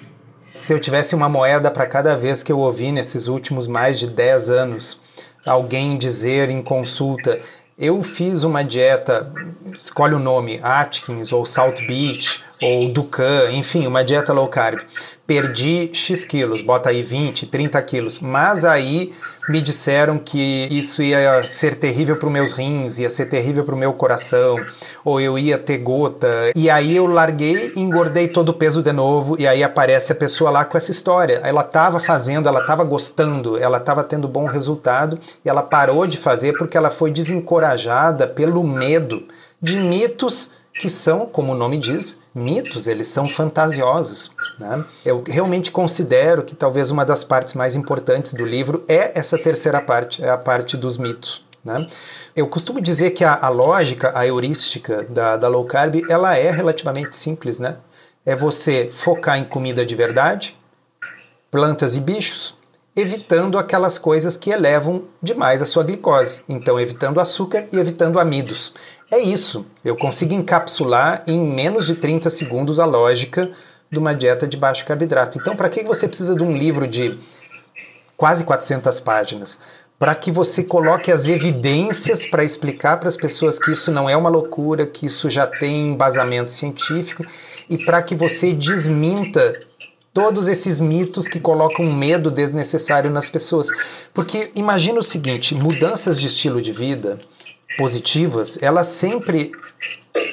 Se 0.54 0.74
eu 0.74 0.80
tivesse 0.80 1.16
uma 1.16 1.30
moeda 1.30 1.72
para 1.72 1.86
cada 1.86 2.16
vez 2.16 2.44
que 2.44 2.52
eu 2.52 2.60
ouvi 2.60 2.92
nesses 2.92 3.28
últimos 3.28 3.68
mais 3.68 3.98
de 3.98 4.08
10 4.08 4.50
anos 4.50 5.00
alguém 5.46 5.98
dizer 5.98 6.50
em 6.50 6.62
consulta: 6.62 7.40
eu 7.78 8.04
fiz 8.04 8.44
uma 8.44 8.64
dieta, 8.64 9.32
escolhe 9.78 10.14
o 10.14 10.20
nome, 10.20 10.60
Atkins 10.62 11.32
ou 11.32 11.46
South 11.46 11.86
Beach 11.88 12.44
ou 12.62 12.88
Ducan, 12.90 13.52
enfim, 13.52 13.88
uma 13.88 14.04
dieta 14.04 14.32
low 14.32 14.48
carb. 14.48 14.80
Perdi 15.26 15.90
X 15.94 16.24
quilos, 16.24 16.62
bota 16.62 16.90
aí 16.90 17.02
20, 17.02 17.48
30 17.48 17.82
quilos, 17.82 18.20
mas 18.20 18.64
aí 18.64 19.12
me 19.50 19.62
disseram 19.62 20.20
que 20.20 20.68
isso 20.70 21.02
ia 21.02 21.42
ser 21.44 21.76
terrível 21.76 22.18
para 22.18 22.28
os 22.28 22.34
meus 22.34 22.54
rins, 22.54 23.00
ia 23.00 23.10
ser 23.10 23.26
terrível 23.26 23.64
para 23.64 23.74
o 23.74 23.78
meu 23.78 23.94
coração, 23.94 24.58
ou 25.04 25.20
eu 25.20 25.40
ia 25.40 25.58
ter 25.58 25.80
gota. 25.80 26.28
E 26.56 26.70
aí 26.70 26.96
eu 26.96 27.08
larguei, 27.08 27.74
engordei 27.76 28.28
todo 28.28 28.50
o 28.50 28.54
peso 28.54 28.84
de 28.84 28.92
novo, 28.92 29.36
e 29.40 29.48
aí 29.48 29.64
aparece 29.64 30.12
a 30.12 30.16
pessoa 30.16 30.52
lá 30.52 30.64
com 30.64 30.78
essa 30.78 30.92
história. 30.92 31.42
Ela 31.44 31.62
estava 31.62 32.00
fazendo, 32.00 32.48
ela 32.48 32.60
estava 32.60 32.84
gostando, 32.84 33.58
ela 33.58 33.78
estava 33.78 34.04
tendo 34.04 34.28
bom 34.28 34.46
resultado, 34.46 35.18
e 35.44 35.50
ela 35.50 35.64
parou 35.64 36.06
de 36.06 36.18
fazer 36.18 36.54
porque 36.54 36.78
ela 36.78 36.92
foi 36.92 37.10
desencorajada 37.10 38.28
pelo 38.28 38.64
medo 38.64 39.24
de 39.62 39.78
mitos 39.80 40.52
que 40.74 40.90
são, 40.90 41.26
como 41.26 41.54
o 41.54 41.56
nome 41.56 41.78
diz, 41.78 42.21
mitos, 42.34 42.88
eles 42.88 43.08
são 43.08 43.28
fantasiosos. 43.28 44.32
Né? 44.60 44.84
Eu 45.06 45.24
realmente 45.28 45.72
considero 45.72 46.44
que 46.44 46.56
talvez 46.56 46.92
uma 46.92 47.06
das 47.06 47.24
partes 47.24 47.54
mais 47.54 47.76
importantes 47.76 48.34
do 48.34 48.46
livro 48.46 48.84
é 48.88 49.18
essa 49.18 49.38
terceira 49.38 49.82
parte, 49.82 50.24
é 50.24 50.30
a 50.30 50.38
parte 50.38 50.78
dos 50.78 50.98
mitos. 50.98 51.46
Né? 51.64 51.86
Eu 52.36 52.48
costumo 52.48 52.82
dizer 52.82 53.12
que 53.12 53.24
a, 53.24 53.36
a 53.36 53.50
lógica, 53.50 54.12
a 54.16 54.26
heurística 54.26 55.04
da, 55.10 55.38
da, 55.38 55.48
low 55.48 55.66
carb, 55.66 56.02
ela 56.10 56.36
é 56.36 56.50
relativamente 56.50 57.16
simples. 57.16 57.60
Né? 57.60 57.78
É 58.26 58.36
você 58.36 58.90
focar 58.92 59.38
em 59.38 59.44
comida 59.44 59.86
de 59.86 59.96
verdade, 59.96 60.58
plantas 61.52 61.96
e 61.96 62.00
bichos, 62.00 62.56
evitando 62.96 63.58
aquelas 63.58 63.98
coisas 63.98 64.36
que 64.36 64.50
elevam 64.50 65.04
demais 65.22 65.62
a 65.62 65.66
sua 65.66 65.84
glicose. 65.84 66.42
Então, 66.48 66.80
evitando 66.80 67.20
açúcar 67.20 67.66
e 67.72 67.78
evitando 67.78 68.20
amidos. 68.20 68.74
É 69.12 69.20
isso. 69.20 69.66
Eu 69.84 69.98
consigo 69.98 70.34
encapsular 70.34 71.22
em 71.28 71.38
menos 71.38 71.86
de 71.86 71.96
30 71.96 72.30
segundos 72.30 72.80
a 72.80 72.86
lógica 72.86 73.52
de 73.92 74.00
uma 74.00 74.16
dieta 74.16 74.48
de 74.48 74.56
baixo 74.56 74.86
carboidrato. 74.86 75.38
Então, 75.38 75.54
para 75.54 75.68
que 75.68 75.84
você 75.84 76.08
precisa 76.08 76.34
de 76.34 76.42
um 76.42 76.56
livro 76.56 76.88
de 76.88 77.20
quase 78.16 78.46
400 78.46 79.02
páginas? 79.02 79.60
Para 80.00 80.16
que 80.16 80.32
você 80.32 80.64
coloque 80.64 81.12
as 81.12 81.28
evidências 81.28 82.26
para 82.26 82.42
explicar 82.42 83.02
para 83.02 83.10
as 83.10 83.18
pessoas 83.18 83.60
que 83.60 83.72
isso 83.72 83.92
não 83.92 84.10
é 84.10 84.16
uma 84.16 84.30
loucura, 84.30 84.88
que 84.88 85.08
isso 85.08 85.30
já 85.30 85.46
tem 85.46 85.90
embasamento 85.90 86.50
científico 86.50 87.26
e 87.70 87.78
para 87.78 88.02
que 88.02 88.16
você 88.16 88.54
desminta 88.54 89.60
todos 90.14 90.48
esses 90.48 90.80
mitos 90.80 91.28
que 91.28 91.40
colocam 91.40 91.86
medo 91.86 92.32
desnecessário 92.32 93.12
nas 93.12 93.28
pessoas. 93.28 93.68
Porque 94.14 94.52
imagina 94.56 95.00
o 95.00 95.04
seguinte: 95.04 95.54
mudanças 95.54 96.18
de 96.18 96.28
estilo 96.28 96.62
de 96.62 96.72
vida 96.72 97.20
positivas, 97.78 98.58
elas 98.62 98.88
sempre 98.88 99.52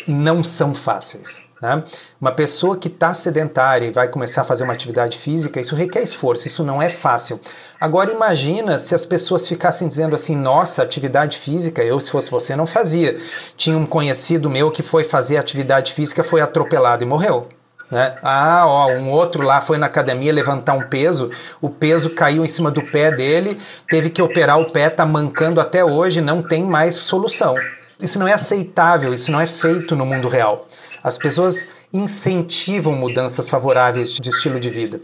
não 0.07 0.43
são 0.43 0.75
fáceis. 0.75 1.43
Né? 1.61 1.83
Uma 2.21 2.31
pessoa 2.31 2.77
que 2.77 2.89
está 2.89 3.13
sedentária 3.13 3.87
e 3.87 3.91
vai 3.91 4.09
começar 4.09 4.43
a 4.43 4.45
fazer 4.45 4.63
uma 4.63 4.73
atividade 4.73 5.19
física, 5.19 5.61
isso 5.61 5.75
requer 5.75 6.03
esforço, 6.03 6.47
isso 6.47 6.63
não 6.63 6.81
é 6.81 6.89
fácil. 6.89 7.41
Agora 7.81 8.13
imagina 8.13 8.79
se 8.79 8.95
as 8.95 9.05
pessoas 9.05 9.47
ficassem 9.47 9.89
dizendo 9.89 10.15
assim, 10.15 10.37
nossa, 10.37 10.83
atividade 10.83 11.37
física, 11.37 11.83
eu 11.83 11.99
se 11.99 12.11
fosse 12.11 12.31
você 12.31 12.55
não 12.55 12.67
fazia. 12.67 13.19
Tinha 13.57 13.77
um 13.77 13.87
conhecido 13.87 14.49
meu 14.49 14.71
que 14.71 14.83
foi 14.83 15.03
fazer 15.03 15.37
atividade 15.37 15.93
física, 15.93 16.23
foi 16.23 16.41
atropelado 16.41 17.03
e 17.03 17.07
morreu. 17.07 17.47
Né? 17.91 18.15
Ah, 18.23 18.65
ó, 18.67 18.89
um 18.93 19.11
outro 19.11 19.43
lá 19.43 19.61
foi 19.61 19.79
na 19.79 19.87
academia 19.87 20.33
levantar 20.33 20.75
um 20.75 20.89
peso, 20.89 21.31
o 21.61 21.71
peso 21.71 22.11
caiu 22.11 22.45
em 22.45 22.49
cima 22.49 22.71
do 22.71 22.83
pé 22.83 23.11
dele, 23.11 23.59
teve 23.89 24.11
que 24.11 24.21
operar 24.21 24.61
o 24.61 24.71
pé, 24.71 24.91
tá 24.91 25.07
mancando 25.07 25.61
até 25.61 25.85
hoje, 25.85 26.21
não 26.21 26.43
tem 26.43 26.65
mais 26.65 26.95
solução. 26.95 27.55
Isso 28.01 28.19
não 28.19 28.29
é 28.29 28.33
aceitável, 28.33 29.13
isso 29.13 29.33
não 29.33 29.41
é 29.41 29.47
feito 29.47 29.97
no 29.97 30.07
mundo 30.07 30.29
real. 30.29 30.69
As 31.03 31.17
pessoas 31.17 31.67
incentivam 31.93 32.93
mudanças 32.93 33.49
favoráveis 33.49 34.15
de 34.15 34.29
estilo 34.29 34.61
de 34.61 34.69
vida. 34.69 35.01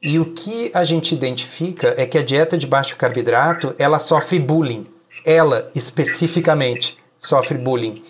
E 0.00 0.18
o 0.18 0.26
que 0.26 0.70
a 0.72 0.84
gente 0.84 1.12
identifica 1.12 1.92
é 1.96 2.06
que 2.06 2.16
a 2.16 2.22
dieta 2.22 2.56
de 2.56 2.66
baixo 2.66 2.96
carboidrato, 2.96 3.74
ela 3.78 3.98
sofre 3.98 4.38
bullying. 4.38 4.84
Ela 5.26 5.70
especificamente 5.74 6.96
sofre 7.18 7.58
bullying. 7.58 8.00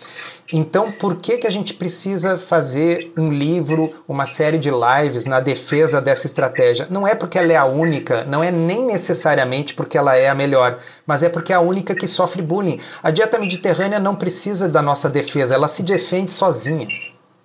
Então, 0.51 0.91
por 0.91 1.17
que, 1.17 1.37
que 1.37 1.45
a 1.45 1.51
gente 1.51 1.75
precisa 1.75 2.37
fazer 2.37 3.13
um 3.15 3.31
livro, 3.31 3.91
uma 4.07 4.25
série 4.25 4.57
de 4.57 4.71
lives 4.71 5.27
na 5.27 5.39
defesa 5.39 6.01
dessa 6.01 6.25
estratégia? 6.25 6.87
Não 6.89 7.07
é 7.07 7.13
porque 7.13 7.37
ela 7.37 7.53
é 7.53 7.55
a 7.55 7.65
única, 7.65 8.23
não 8.25 8.43
é 8.43 8.49
nem 8.49 8.83
necessariamente 8.83 9.75
porque 9.75 9.95
ela 9.95 10.15
é 10.15 10.27
a 10.27 10.33
melhor, 10.33 10.79
mas 11.05 11.21
é 11.21 11.29
porque 11.29 11.53
é 11.53 11.55
a 11.55 11.59
única 11.59 11.93
que 11.93 12.07
sofre 12.07 12.41
bullying. 12.41 12.79
A 13.03 13.11
dieta 13.11 13.37
mediterrânea 13.37 13.99
não 13.99 14.15
precisa 14.15 14.67
da 14.67 14.81
nossa 14.81 15.07
defesa, 15.07 15.53
ela 15.53 15.67
se 15.67 15.83
defende 15.83 16.31
sozinha. 16.31 16.87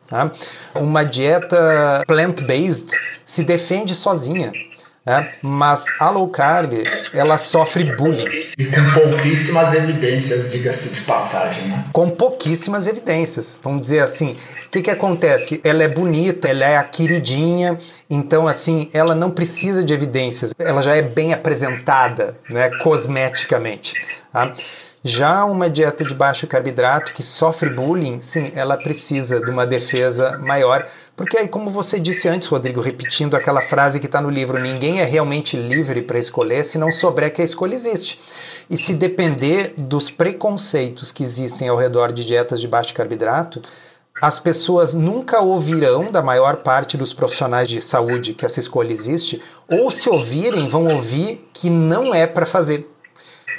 Tá? 0.07 0.31
Uma 0.75 1.05
dieta 1.05 2.05
plant-based 2.07 2.91
se 3.25 3.45
defende 3.45 3.95
sozinha. 3.95 4.51
Né? 5.05 5.33
mas 5.43 5.85
a 6.01 6.11
low 6.11 6.29
carb 6.29 6.73
ela 7.13 7.37
sofre 7.39 7.95
bullying. 7.97 8.25
E 8.59 8.67
com 8.67 8.93
pouquíssimas 8.93 9.75
evidências, 9.75 10.51
diga-se 10.51 10.91
de 10.91 11.01
passagem. 11.03 11.69
Né? 11.69 11.85
Com 11.93 12.09
pouquíssimas 12.09 12.87
evidências. 12.87 13.59
Vamos 13.63 13.83
dizer 13.83 14.01
assim, 14.01 14.37
o 14.67 14.69
que, 14.71 14.83
que 14.83 14.91
acontece? 14.91 15.61
Ela 15.63 15.85
é 15.85 15.89
bonita, 15.89 16.49
ela 16.49 16.65
é 16.65 16.77
a 16.77 16.85
queridinha, 16.85 17.79
então 18.09 18.49
assim, 18.49 18.89
ela 18.93 19.15
não 19.15 19.31
precisa 19.31 19.85
de 19.85 19.93
evidências, 19.93 20.55
ela 20.59 20.83
já 20.83 20.97
é 20.97 21.03
bem 21.03 21.33
apresentada 21.33 22.37
né, 22.49 22.71
cosmeticamente. 22.83 23.95
Tá? 24.33 24.53
Já 25.05 25.45
uma 25.45 25.69
dieta 25.69 26.03
de 26.03 26.15
baixo 26.15 26.47
carboidrato 26.47 27.13
que 27.13 27.23
sofre 27.23 27.69
bullying, 27.69 28.21
sim, 28.23 28.51
ela 28.55 28.77
precisa 28.77 29.39
de 29.39 29.51
uma 29.51 29.67
defesa 29.67 30.39
maior 30.39 30.89
porque 31.17 31.37
aí, 31.37 31.47
como 31.47 31.71
você 31.71 32.01
disse 32.01 32.27
antes, 32.27 32.49
Rodrigo, 32.49 32.81
repetindo 32.81 33.37
aquela 33.37 33.61
frase 33.61 34.01
que 34.01 34.07
está 34.07 34.21
no 34.21 34.29
livro, 34.29 34.59
ninguém 34.59 35.01
é 35.01 35.05
realmente 35.05 35.57
livre 35.57 36.03
para 36.03 36.19
escolher 36.19 36.65
se 36.65 36.77
não 36.77 36.91
souber 36.91 37.33
que 37.33 37.41
a 37.41 37.45
escolha 37.45 37.75
existe. 37.75 38.19
E 38.69 38.77
se 38.77 38.93
depender 38.93 39.75
dos 39.77 40.11
preconceitos 40.11 41.13
que 41.13 41.23
existem 41.23 41.69
ao 41.69 41.77
redor 41.77 42.13
de 42.13 42.25
dietas 42.25 42.61
de 42.61 42.67
baixo 42.67 42.93
carboidrato, 42.93 43.63
as 44.21 44.41
pessoas 44.41 44.93
nunca 44.95 45.41
ouvirão 45.41 46.11
da 46.11 46.21
maior 46.21 46.57
parte 46.57 46.97
dos 46.97 47.15
profissionais 47.15 47.69
de 47.69 47.81
saúde 47.81 48.35
que 48.35 48.45
essa 48.45 48.59
escolha 48.59 48.93
existe, 48.93 49.41
ou 49.71 49.93
se 49.93 50.09
ouvirem, 50.09 50.67
vão 50.67 50.89
ouvir 50.89 51.49
que 51.53 51.71
não 51.71 52.13
é 52.13 52.27
para 52.27 52.47
fazer. 52.47 52.91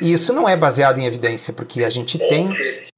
E 0.01 0.11
isso 0.11 0.33
não 0.33 0.47
é 0.47 0.55
baseado 0.55 0.99
em 0.99 1.05
evidência, 1.05 1.53
porque 1.53 1.83
a 1.83 1.89
gente 1.89 2.17
tem. 2.17 2.49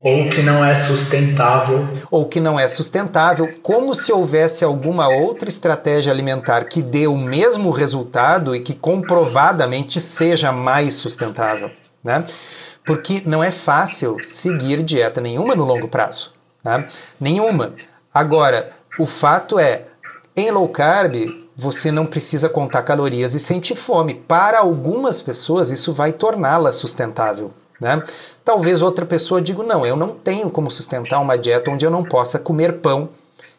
Ou 0.02 0.30
que 0.30 0.42
não 0.42 0.64
é 0.64 0.74
sustentável. 0.74 1.88
Ou 2.10 2.26
que 2.26 2.40
não 2.40 2.60
é 2.60 2.68
sustentável, 2.68 3.60
como 3.62 3.94
se 3.94 4.12
houvesse 4.12 4.64
alguma 4.64 5.08
outra 5.08 5.50
estratégia 5.50 6.12
alimentar 6.12 6.66
que 6.66 6.82
dê 6.82 7.08
o 7.08 7.18
mesmo 7.18 7.72
resultado 7.72 8.56
e 8.56 8.60
que 8.60 8.74
comprovadamente 8.74 10.02
seja 10.02 10.52
mais 10.52 10.96
sustentável. 10.96 11.70
Né? 12.04 12.24
Porque 12.86 13.22
não 13.26 13.44
é 13.44 13.52
fácil 13.52 14.18
seguir 14.24 14.82
dieta 14.82 15.22
nenhuma 15.22 15.56
no 15.56 15.66
longo 15.66 15.88
prazo. 15.88 16.32
Né? 16.64 16.86
Nenhuma. 17.20 17.74
Agora, 18.14 18.72
o 18.98 19.06
fato 19.06 19.60
é, 19.60 19.84
em 20.36 20.50
low 20.52 20.68
carb, 20.70 21.47
você 21.58 21.92
não 21.92 22.06
precisa 22.06 22.48
contar 22.48 22.84
calorias 22.84 23.34
e 23.34 23.40
sentir 23.40 23.76
fome. 23.76 24.14
Para 24.14 24.60
algumas 24.60 25.24
pessoas, 25.24 25.72
isso 25.72 25.92
vai 25.92 26.14
torná-la 26.14 26.72
sustentável. 26.72 27.52
Né? 27.82 28.04
Talvez 28.46 28.82
outra 28.82 29.06
pessoa 29.06 29.42
diga: 29.42 29.64
não, 29.64 29.84
eu 29.84 29.96
não 29.96 30.10
tenho 30.10 30.52
como 30.52 30.70
sustentar 30.70 31.20
uma 31.20 31.38
dieta 31.38 31.72
onde 31.72 31.84
eu 31.84 31.92
não 31.92 32.04
possa 32.04 32.38
comer 32.38 32.80
pão 32.80 33.10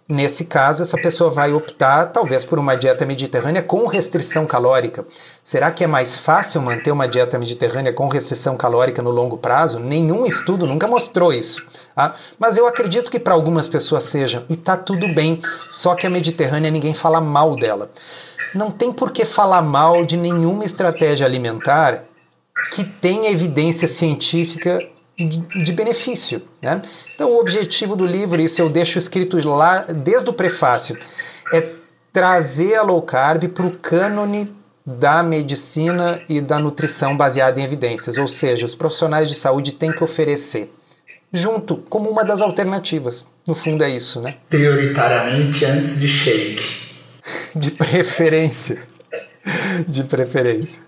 Nesse 0.09 0.47
caso, 0.47 0.83
essa 0.83 0.97
pessoa 0.97 1.31
vai 1.31 1.53
optar 1.53 2.07
talvez 2.07 2.43
por 2.43 2.59
uma 2.59 2.75
dieta 2.79 3.05
mediterrânea 3.05 3.63
com 3.63 3.87
restrição 3.87 4.47
calórica. 4.47 5.05
Será 5.43 5.71
que 5.71 5.85
é 5.85 5.87
mais 5.87 6.17
fácil 6.17 6.63
manter 6.63 6.91
uma 6.91 7.07
dieta 7.07 7.39
mediterrânea 7.39 7.93
com 7.93 8.09
restrição 8.09 8.57
calórica 8.57 9.03
no 9.03 9.11
longo 9.11 9.37
prazo? 9.37 9.79
Nenhum 9.79 10.25
estudo 10.25 10.67
nunca 10.67 10.87
mostrou 10.87 11.31
isso. 11.31 11.63
Tá? 11.95 12.15
Mas 12.39 12.57
eu 12.57 12.67
acredito 12.67 13.11
que 13.11 13.21
para 13.21 13.35
algumas 13.35 13.69
pessoas 13.69 14.05
sejam, 14.05 14.45
e 14.49 14.57
tá 14.57 14.79
tudo 14.79 15.07
bem, 15.13 15.43
só 15.71 15.95
que 15.95 16.07
a 16.07 16.11
mediterrânea 16.11 16.71
ninguém 16.71 16.95
fala 16.95 17.21
mal 17.21 17.55
dela. 17.55 17.91
Não 18.55 18.71
tem 18.71 18.91
por 18.91 19.13
que 19.13 19.27
falar 19.27 19.61
mal 19.61 20.07
de 20.07 20.17
nenhuma 20.17 20.65
estratégia 20.65 21.27
alimentar 21.27 22.05
que 22.73 22.83
tenha 22.83 23.31
evidência 23.31 23.87
científica 23.87 24.81
de 25.27 25.73
benefício. 25.73 26.43
Né? 26.63 26.81
Então, 27.15 27.31
o 27.31 27.41
objetivo 27.41 27.97
do 27.97 28.07
livro, 28.07 28.41
isso 28.41 28.63
eu 28.63 28.69
deixo 28.69 28.99
escrito 28.99 29.37
lá 29.49 29.81
desde 29.81 30.31
o 30.31 30.33
prefácio, 30.33 30.97
é 31.53 31.67
trazer 32.13 32.77
a 32.77 32.83
low 32.83 33.03
carb 33.03 33.49
para 33.49 33.67
o 33.67 33.71
cânone 33.71 34.55
da 34.87 35.23
medicina 35.23 36.21
e 36.29 36.41
da 36.41 36.59
nutrição 36.59 37.17
baseada 37.17 37.61
em 37.61 37.65
evidências, 37.65 38.17
ou 38.17 38.27
seja, 38.27 38.65
os 38.65 38.75
profissionais 38.75 39.29
de 39.29 39.35
saúde 39.35 39.73
têm 39.73 39.93
que 39.93 40.03
oferecer, 40.03 40.73
junto 41.31 41.77
como 41.77 42.09
uma 42.09 42.25
das 42.25 42.41
alternativas. 42.41 43.27
No 43.47 43.55
fundo 43.55 43.85
é 43.85 43.91
isso, 43.91 44.21
né? 44.21 44.37
Prioritariamente 44.49 45.65
antes 45.65 46.01
de 46.01 46.09
shake. 46.09 46.89
De 47.55 47.71
preferência. 47.71 48.79
De 49.87 50.03
preferência. 50.05 50.83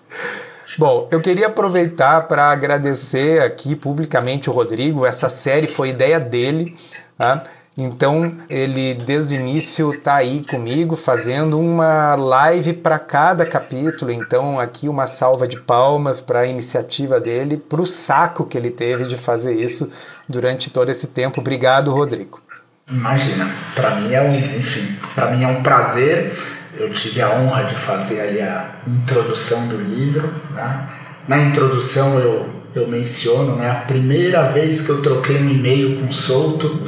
Bom, 0.78 1.08
eu 1.10 1.20
queria 1.20 1.48
aproveitar 1.48 2.28
para 2.28 2.50
agradecer 2.50 3.42
aqui 3.42 3.74
publicamente 3.74 4.48
o 4.48 4.52
Rodrigo. 4.52 5.04
Essa 5.04 5.28
série 5.28 5.66
foi 5.66 5.88
ideia 5.88 6.20
dele. 6.20 6.76
Tá? 7.18 7.42
Então, 7.76 8.34
ele 8.48 8.94
desde 8.94 9.36
o 9.36 9.40
início 9.40 9.92
está 9.92 10.16
aí 10.16 10.44
comigo 10.44 10.96
fazendo 10.96 11.58
uma 11.58 12.14
live 12.14 12.74
para 12.74 12.98
cada 12.98 13.46
capítulo. 13.46 14.10
Então, 14.10 14.60
aqui 14.60 14.88
uma 14.88 15.06
salva 15.06 15.48
de 15.48 15.58
palmas 15.58 16.20
para 16.20 16.40
a 16.40 16.46
iniciativa 16.46 17.18
dele, 17.18 17.56
para 17.56 17.80
o 17.80 17.86
saco 17.86 18.44
que 18.44 18.58
ele 18.58 18.70
teve 18.70 19.04
de 19.04 19.16
fazer 19.16 19.54
isso 19.54 19.90
durante 20.28 20.70
todo 20.70 20.90
esse 20.90 21.08
tempo. 21.08 21.40
Obrigado, 21.40 21.90
Rodrigo. 21.90 22.40
Imagina, 22.88 23.48
para 23.74 23.94
mim 23.96 24.12
é 24.12 24.20
um, 24.20 24.58
enfim, 24.58 24.98
para 25.14 25.30
mim 25.30 25.44
é 25.44 25.46
um 25.46 25.62
prazer 25.62 26.36
eu 26.80 26.90
tive 26.90 27.20
a 27.20 27.30
honra 27.38 27.64
de 27.64 27.74
fazer 27.74 28.20
ali 28.20 28.40
a 28.40 28.76
introdução 28.86 29.68
do 29.68 29.76
livro. 29.76 30.32
Né? 30.50 30.88
Na 31.28 31.38
introdução 31.38 32.18
eu, 32.18 32.48
eu 32.74 32.88
menciono 32.88 33.56
né, 33.56 33.70
a 33.70 33.74
primeira 33.74 34.50
vez 34.50 34.80
que 34.80 34.90
eu 34.90 35.02
troquei 35.02 35.36
um 35.36 35.50
e-mail 35.50 36.00
com 36.00 36.06
o 36.06 36.12
Souto 36.12 36.80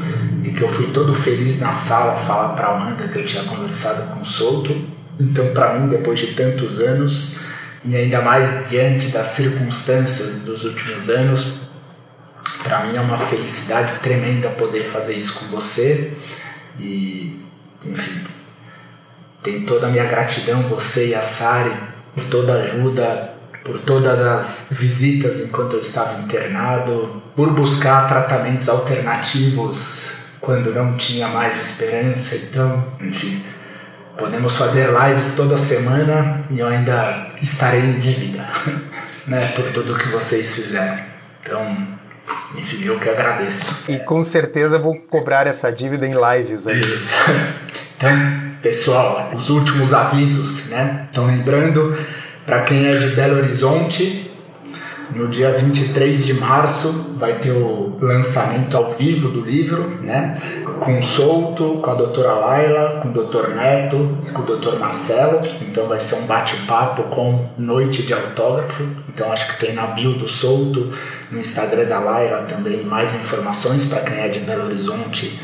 e 0.42 0.50
que 0.50 0.62
eu 0.62 0.68
fui 0.68 0.86
todo 0.86 1.12
feliz 1.12 1.60
na 1.60 1.72
sala 1.72 2.16
falar 2.16 2.54
para 2.54 2.68
a 2.68 2.76
Amanda 2.76 3.06
que 3.06 3.18
eu 3.18 3.26
tinha 3.26 3.44
conversado 3.44 4.14
com 4.14 4.22
o 4.22 4.26
Souto. 4.26 4.74
Então, 5.20 5.52
para 5.52 5.78
mim, 5.78 5.88
depois 5.88 6.18
de 6.18 6.28
tantos 6.28 6.78
anos 6.78 7.36
e 7.84 7.94
ainda 7.94 8.22
mais 8.22 8.68
diante 8.70 9.08
das 9.08 9.26
circunstâncias 9.26 10.40
dos 10.40 10.64
últimos 10.64 11.10
anos, 11.10 11.54
para 12.62 12.86
mim 12.86 12.96
é 12.96 13.00
uma 13.00 13.18
felicidade 13.18 13.96
tremenda 13.96 14.48
poder 14.50 14.84
fazer 14.84 15.14
isso 15.14 15.34
com 15.34 15.46
você 15.46 16.12
e, 16.78 17.44
enfim, 17.84 18.21
tem 19.42 19.64
toda 19.66 19.86
a 19.86 19.90
minha 19.90 20.04
gratidão, 20.04 20.62
você 20.62 21.08
e 21.08 21.14
a 21.14 21.22
Sari, 21.22 21.72
por 22.14 22.24
toda 22.24 22.52
a 22.52 22.62
ajuda, 22.62 23.34
por 23.64 23.78
todas 23.80 24.20
as 24.20 24.68
visitas 24.72 25.38
enquanto 25.38 25.74
eu 25.74 25.80
estava 25.80 26.20
internado, 26.20 27.22
por 27.34 27.52
buscar 27.52 28.06
tratamentos 28.06 28.68
alternativos 28.68 30.12
quando 30.40 30.74
não 30.74 30.96
tinha 30.96 31.28
mais 31.28 31.58
esperança. 31.58 32.36
Então, 32.36 32.84
enfim, 33.00 33.42
podemos 34.18 34.56
fazer 34.56 34.88
lives 34.90 35.34
toda 35.36 35.56
semana 35.56 36.42
e 36.50 36.58
eu 36.58 36.66
ainda 36.66 37.32
estarei 37.40 37.80
em 37.80 37.98
dívida 37.98 38.46
né, 39.26 39.52
por 39.52 39.72
tudo 39.72 39.96
que 39.96 40.08
vocês 40.08 40.54
fizeram. 40.54 40.98
Então, 41.42 41.88
enfim, 42.56 42.84
eu 42.84 42.98
que 42.98 43.08
agradeço. 43.08 43.84
E 43.88 43.98
com 43.98 44.22
certeza 44.22 44.78
vou 44.78 44.96
cobrar 44.96 45.46
essa 45.46 45.72
dívida 45.72 46.06
em 46.06 46.14
lives 46.14 46.66
aí. 46.66 46.80
Isso. 46.80 47.12
Então, 48.04 48.51
Pessoal, 48.62 49.32
os 49.34 49.50
últimos 49.50 49.92
avisos, 49.92 50.68
né? 50.68 51.08
Então, 51.10 51.26
lembrando, 51.26 51.96
para 52.46 52.60
quem 52.60 52.86
é 52.86 52.92
de 52.92 53.08
Belo 53.08 53.38
Horizonte, 53.38 54.30
no 55.12 55.26
dia 55.26 55.52
23 55.52 56.24
de 56.24 56.34
março 56.34 57.16
vai 57.16 57.34
ter 57.34 57.50
o 57.50 57.98
lançamento 58.00 58.76
ao 58.76 58.90
vivo 58.92 59.30
do 59.30 59.40
livro, 59.40 59.98
né? 60.00 60.40
Com 60.78 60.96
o 60.96 61.02
Souto, 61.02 61.80
com 61.82 61.90
a 61.90 61.94
doutora 61.94 62.34
Laila, 62.34 63.00
com 63.02 63.08
o 63.08 63.12
doutor 63.12 63.48
Neto 63.48 64.18
e 64.28 64.30
com 64.30 64.42
o 64.42 64.46
doutor 64.46 64.78
Marcelo. 64.78 65.40
Então 65.62 65.88
vai 65.88 65.98
ser 65.98 66.14
um 66.14 66.26
bate-papo 66.26 67.02
com 67.04 67.48
noite 67.58 68.04
de 68.04 68.14
autógrafo. 68.14 68.86
Então 69.08 69.32
acho 69.32 69.48
que 69.48 69.66
tem 69.66 69.74
na 69.74 69.88
bio 69.88 70.12
do 70.12 70.28
Souto, 70.28 70.88
no 71.32 71.38
Instagram 71.38 71.84
da 71.84 71.98
Laila 71.98 72.42
também 72.42 72.84
mais 72.84 73.12
informações 73.12 73.84
para 73.86 74.02
quem 74.02 74.18
é 74.18 74.28
de 74.28 74.38
Belo 74.38 74.66
Horizonte 74.66 75.36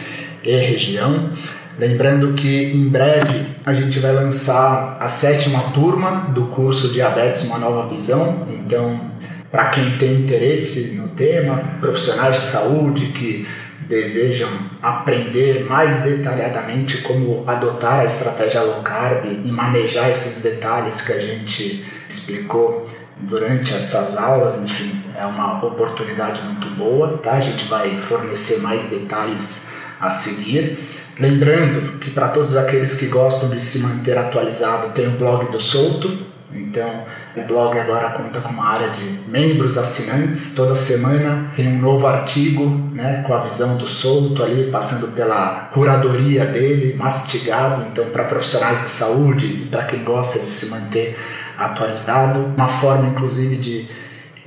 e 0.45 0.57
região. 0.57 1.31
Lembrando 1.79 2.33
que 2.33 2.73
em 2.73 2.89
breve 2.89 3.47
a 3.65 3.73
gente 3.73 4.01
vai 4.01 4.13
lançar 4.13 4.97
a 4.99 5.09
sétima 5.09 5.71
turma 5.73 6.29
do 6.35 6.47
curso 6.47 6.89
Diabetes 6.89 7.43
Uma 7.45 7.57
Nova 7.59 7.89
Visão. 7.89 8.49
Então, 8.51 9.13
para 9.49 9.67
quem 9.67 9.97
tem 9.97 10.23
interesse 10.23 10.97
no 10.97 11.09
tema, 11.11 11.63
profissionais 11.81 12.35
de 12.35 12.43
saúde 12.43 13.07
que 13.13 13.47
desejam 13.83 14.49
aprender 14.83 15.67
mais 15.67 16.03
detalhadamente 16.03 16.99
como 16.99 17.45
adotar 17.47 18.01
a 18.01 18.05
estratégia 18.05 18.61
low 18.61 18.83
carb 18.83 19.25
e 19.25 19.53
manejar 19.53 20.11
esses 20.11 20.43
detalhes 20.43 21.01
que 21.01 21.13
a 21.13 21.21
gente 21.21 21.87
explicou 22.09 22.85
durante 23.21 23.73
essas 23.73 24.17
aulas, 24.17 24.61
enfim, 24.63 25.01
é 25.17 25.25
uma 25.25 25.65
oportunidade 25.65 26.43
muito 26.43 26.69
boa, 26.71 27.19
tá? 27.19 27.35
A 27.35 27.41
gente 27.41 27.67
vai 27.67 27.97
fornecer 27.97 28.59
mais 28.63 28.87
detalhes 28.87 29.73
a 30.01 30.11
seguir. 30.11 30.79
Lembrando 31.19 31.99
que 31.99 32.11
para 32.11 32.29
todos 32.29 32.57
aqueles 32.57 32.95
que 32.95 33.07
gostam 33.07 33.51
de 33.51 33.61
se 33.61 33.81
manter 33.81 34.17
atualizado, 34.17 34.93
tem 34.93 35.09
o 35.09 35.19
blog 35.19 35.51
do 35.51 35.61
Solto. 35.61 36.27
Então, 36.53 37.05
o 37.37 37.43
blog 37.43 37.79
agora 37.79 38.11
conta 38.11 38.41
com 38.41 38.51
uma 38.51 38.69
área 38.69 38.91
de 38.91 39.21
membros 39.29 39.77
assinantes. 39.77 40.55
Toda 40.55 40.77
semana 40.77 41.51
tem 41.57 41.67
um 41.69 41.79
novo 41.79 42.07
artigo, 42.07 42.65
né, 42.93 43.25
com 43.27 43.35
a 43.35 43.41
visão 43.41 43.77
do 43.77 43.87
Solto 43.87 44.45
ali, 44.45 44.71
passando 44.71 45.09
pela 45.15 45.69
curadoria 45.75 46.47
dele, 46.47 46.95
mastigado. 46.95 47.87
Então, 47.91 48.07
para 48.07 48.25
profissionais 48.25 48.83
de 48.83 48.91
saúde 48.91 49.47
e 49.47 49.67
para 49.67 49.85
quem 49.85 50.05
gosta 50.05 50.39
de 50.39 50.51
se 50.51 50.67
manter 50.67 51.19
atualizado, 51.57 52.47
uma 52.57 52.69
forma 52.69 53.09
inclusive 53.09 53.57
de 53.57 53.89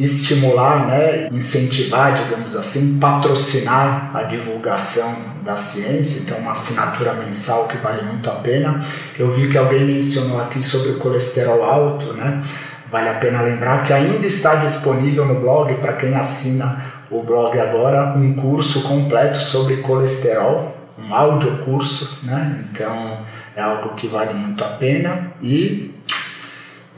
estimular, 0.01 0.87
né, 0.87 1.27
incentivar, 1.31 2.13
digamos 2.13 2.55
assim, 2.55 2.97
patrocinar 2.99 4.11
a 4.13 4.23
divulgação 4.23 5.15
da 5.43 5.55
ciência, 5.55 6.21
então 6.21 6.37
uma 6.37 6.51
assinatura 6.51 7.13
mensal 7.13 7.67
que 7.67 7.77
vale 7.77 8.03
muito 8.03 8.29
a 8.29 8.35
pena. 8.35 8.79
Eu 9.17 9.33
vi 9.33 9.49
que 9.49 9.57
alguém 9.57 9.85
mencionou 9.85 10.41
aqui 10.41 10.63
sobre 10.63 10.91
o 10.91 10.97
colesterol 10.97 11.63
alto, 11.63 12.13
né? 12.13 12.43
Vale 12.91 13.09
a 13.09 13.13
pena 13.15 13.41
lembrar 13.41 13.83
que 13.83 13.93
ainda 13.93 14.25
está 14.27 14.55
disponível 14.55 15.25
no 15.25 15.39
blog 15.39 15.73
para 15.75 15.93
quem 15.93 16.15
assina 16.15 16.91
o 17.09 17.23
blog 17.23 17.57
agora 17.59 18.13
um 18.15 18.33
curso 18.33 18.83
completo 18.83 19.39
sobre 19.39 19.77
colesterol, 19.77 20.77
um 20.97 21.13
áudio 21.13 21.57
curso, 21.65 22.19
né? 22.23 22.63
Então 22.71 23.25
é 23.55 23.61
algo 23.61 23.95
que 23.95 24.07
vale 24.07 24.33
muito 24.33 24.63
a 24.63 24.69
pena 24.69 25.31
e 25.41 25.95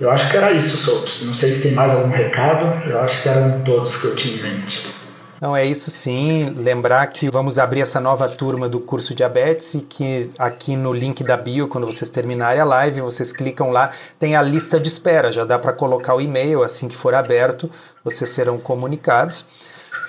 eu 0.04 0.12
acho 0.12 0.30
que 0.30 0.36
era 0.36 0.52
isso, 0.52 0.76
Soutos. 0.76 1.22
Não 1.22 1.34
sei 1.34 1.52
se 1.52 1.62
tem 1.62 1.72
mais 1.72 1.92
algum 1.94 2.10
recado, 2.10 2.90
eu 2.90 3.00
acho 3.00 3.22
que 3.22 3.30
eram 3.30 3.62
todos 3.62 3.96
que 3.96 4.06
eu 4.06 4.16
tinha 4.16 4.36
em 4.36 4.42
mente. 4.42 4.94
Não, 5.40 5.56
é 5.56 5.66
isso 5.66 5.90
sim. 5.90 6.54
Lembrar 6.58 7.06
que 7.08 7.30
vamos 7.30 7.58
abrir 7.58 7.82
essa 7.82 8.02
nova 8.02 8.28
turma 8.28 8.68
do 8.68 8.82
curso 8.82 9.16
Diabetes 9.16 9.74
e 9.74 9.82
que 9.82 10.30
aqui 10.38 10.76
no 10.76 10.92
link 10.92 11.24
da 11.24 11.38
bio, 11.38 11.68
quando 11.68 11.86
vocês 11.86 12.10
terminarem 12.10 12.62
a 12.62 12.66
live, 12.66 13.02
vocês 13.02 13.32
clicam 13.32 13.70
lá, 13.70 13.92
tem 14.20 14.36
a 14.36 14.42
lista 14.42 14.78
de 14.78 14.90
espera. 14.90 15.32
Já 15.32 15.46
dá 15.46 15.58
para 15.58 15.72
colocar 15.72 16.16
o 16.16 16.22
e-mail 16.22 16.64
assim 16.64 16.88
que 16.88 16.96
for 16.96 17.14
aberto, 17.14 17.70
vocês 18.04 18.30
serão 18.30 18.58
comunicados. 18.58 19.46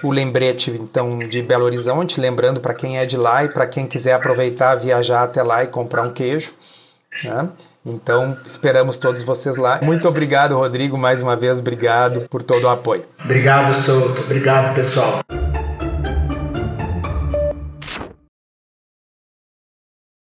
O 0.03 0.11
lembrete, 0.11 0.71
então, 0.71 1.19
de 1.21 1.41
Belo 1.41 1.65
Horizonte, 1.65 2.21
lembrando 2.21 2.61
para 2.61 2.75
quem 2.75 2.99
é 2.99 3.07
de 3.07 3.17
lá 3.17 3.45
e 3.45 3.49
para 3.49 3.67
quem 3.67 3.87
quiser 3.87 4.15
aproveitar, 4.15 4.75
viajar 4.75 5.23
até 5.23 5.43
lá 5.43 5.63
e 5.63 5.69
comprar 5.69 6.03
um 6.03 6.11
queijo. 6.11 6.53
Né? 7.23 7.49
Então, 7.85 8.37
esperamos 8.47 8.97
todos 8.97 9.23
vocês 9.23 9.57
lá. 9.57 9.81
Muito 9.83 10.09
obrigado, 10.09 10.57
Rodrigo, 10.57 10.97
mais 10.97 11.21
uma 11.21 11.37
vez, 11.37 11.59
obrigado 11.61 12.23
por 12.31 12.43
todo 12.43 12.65
o 12.65 12.69
apoio. 12.69 13.05
Obrigado, 13.23 13.75
Souto. 13.75 14.23
Obrigado, 14.23 14.75
pessoal. 14.75 15.44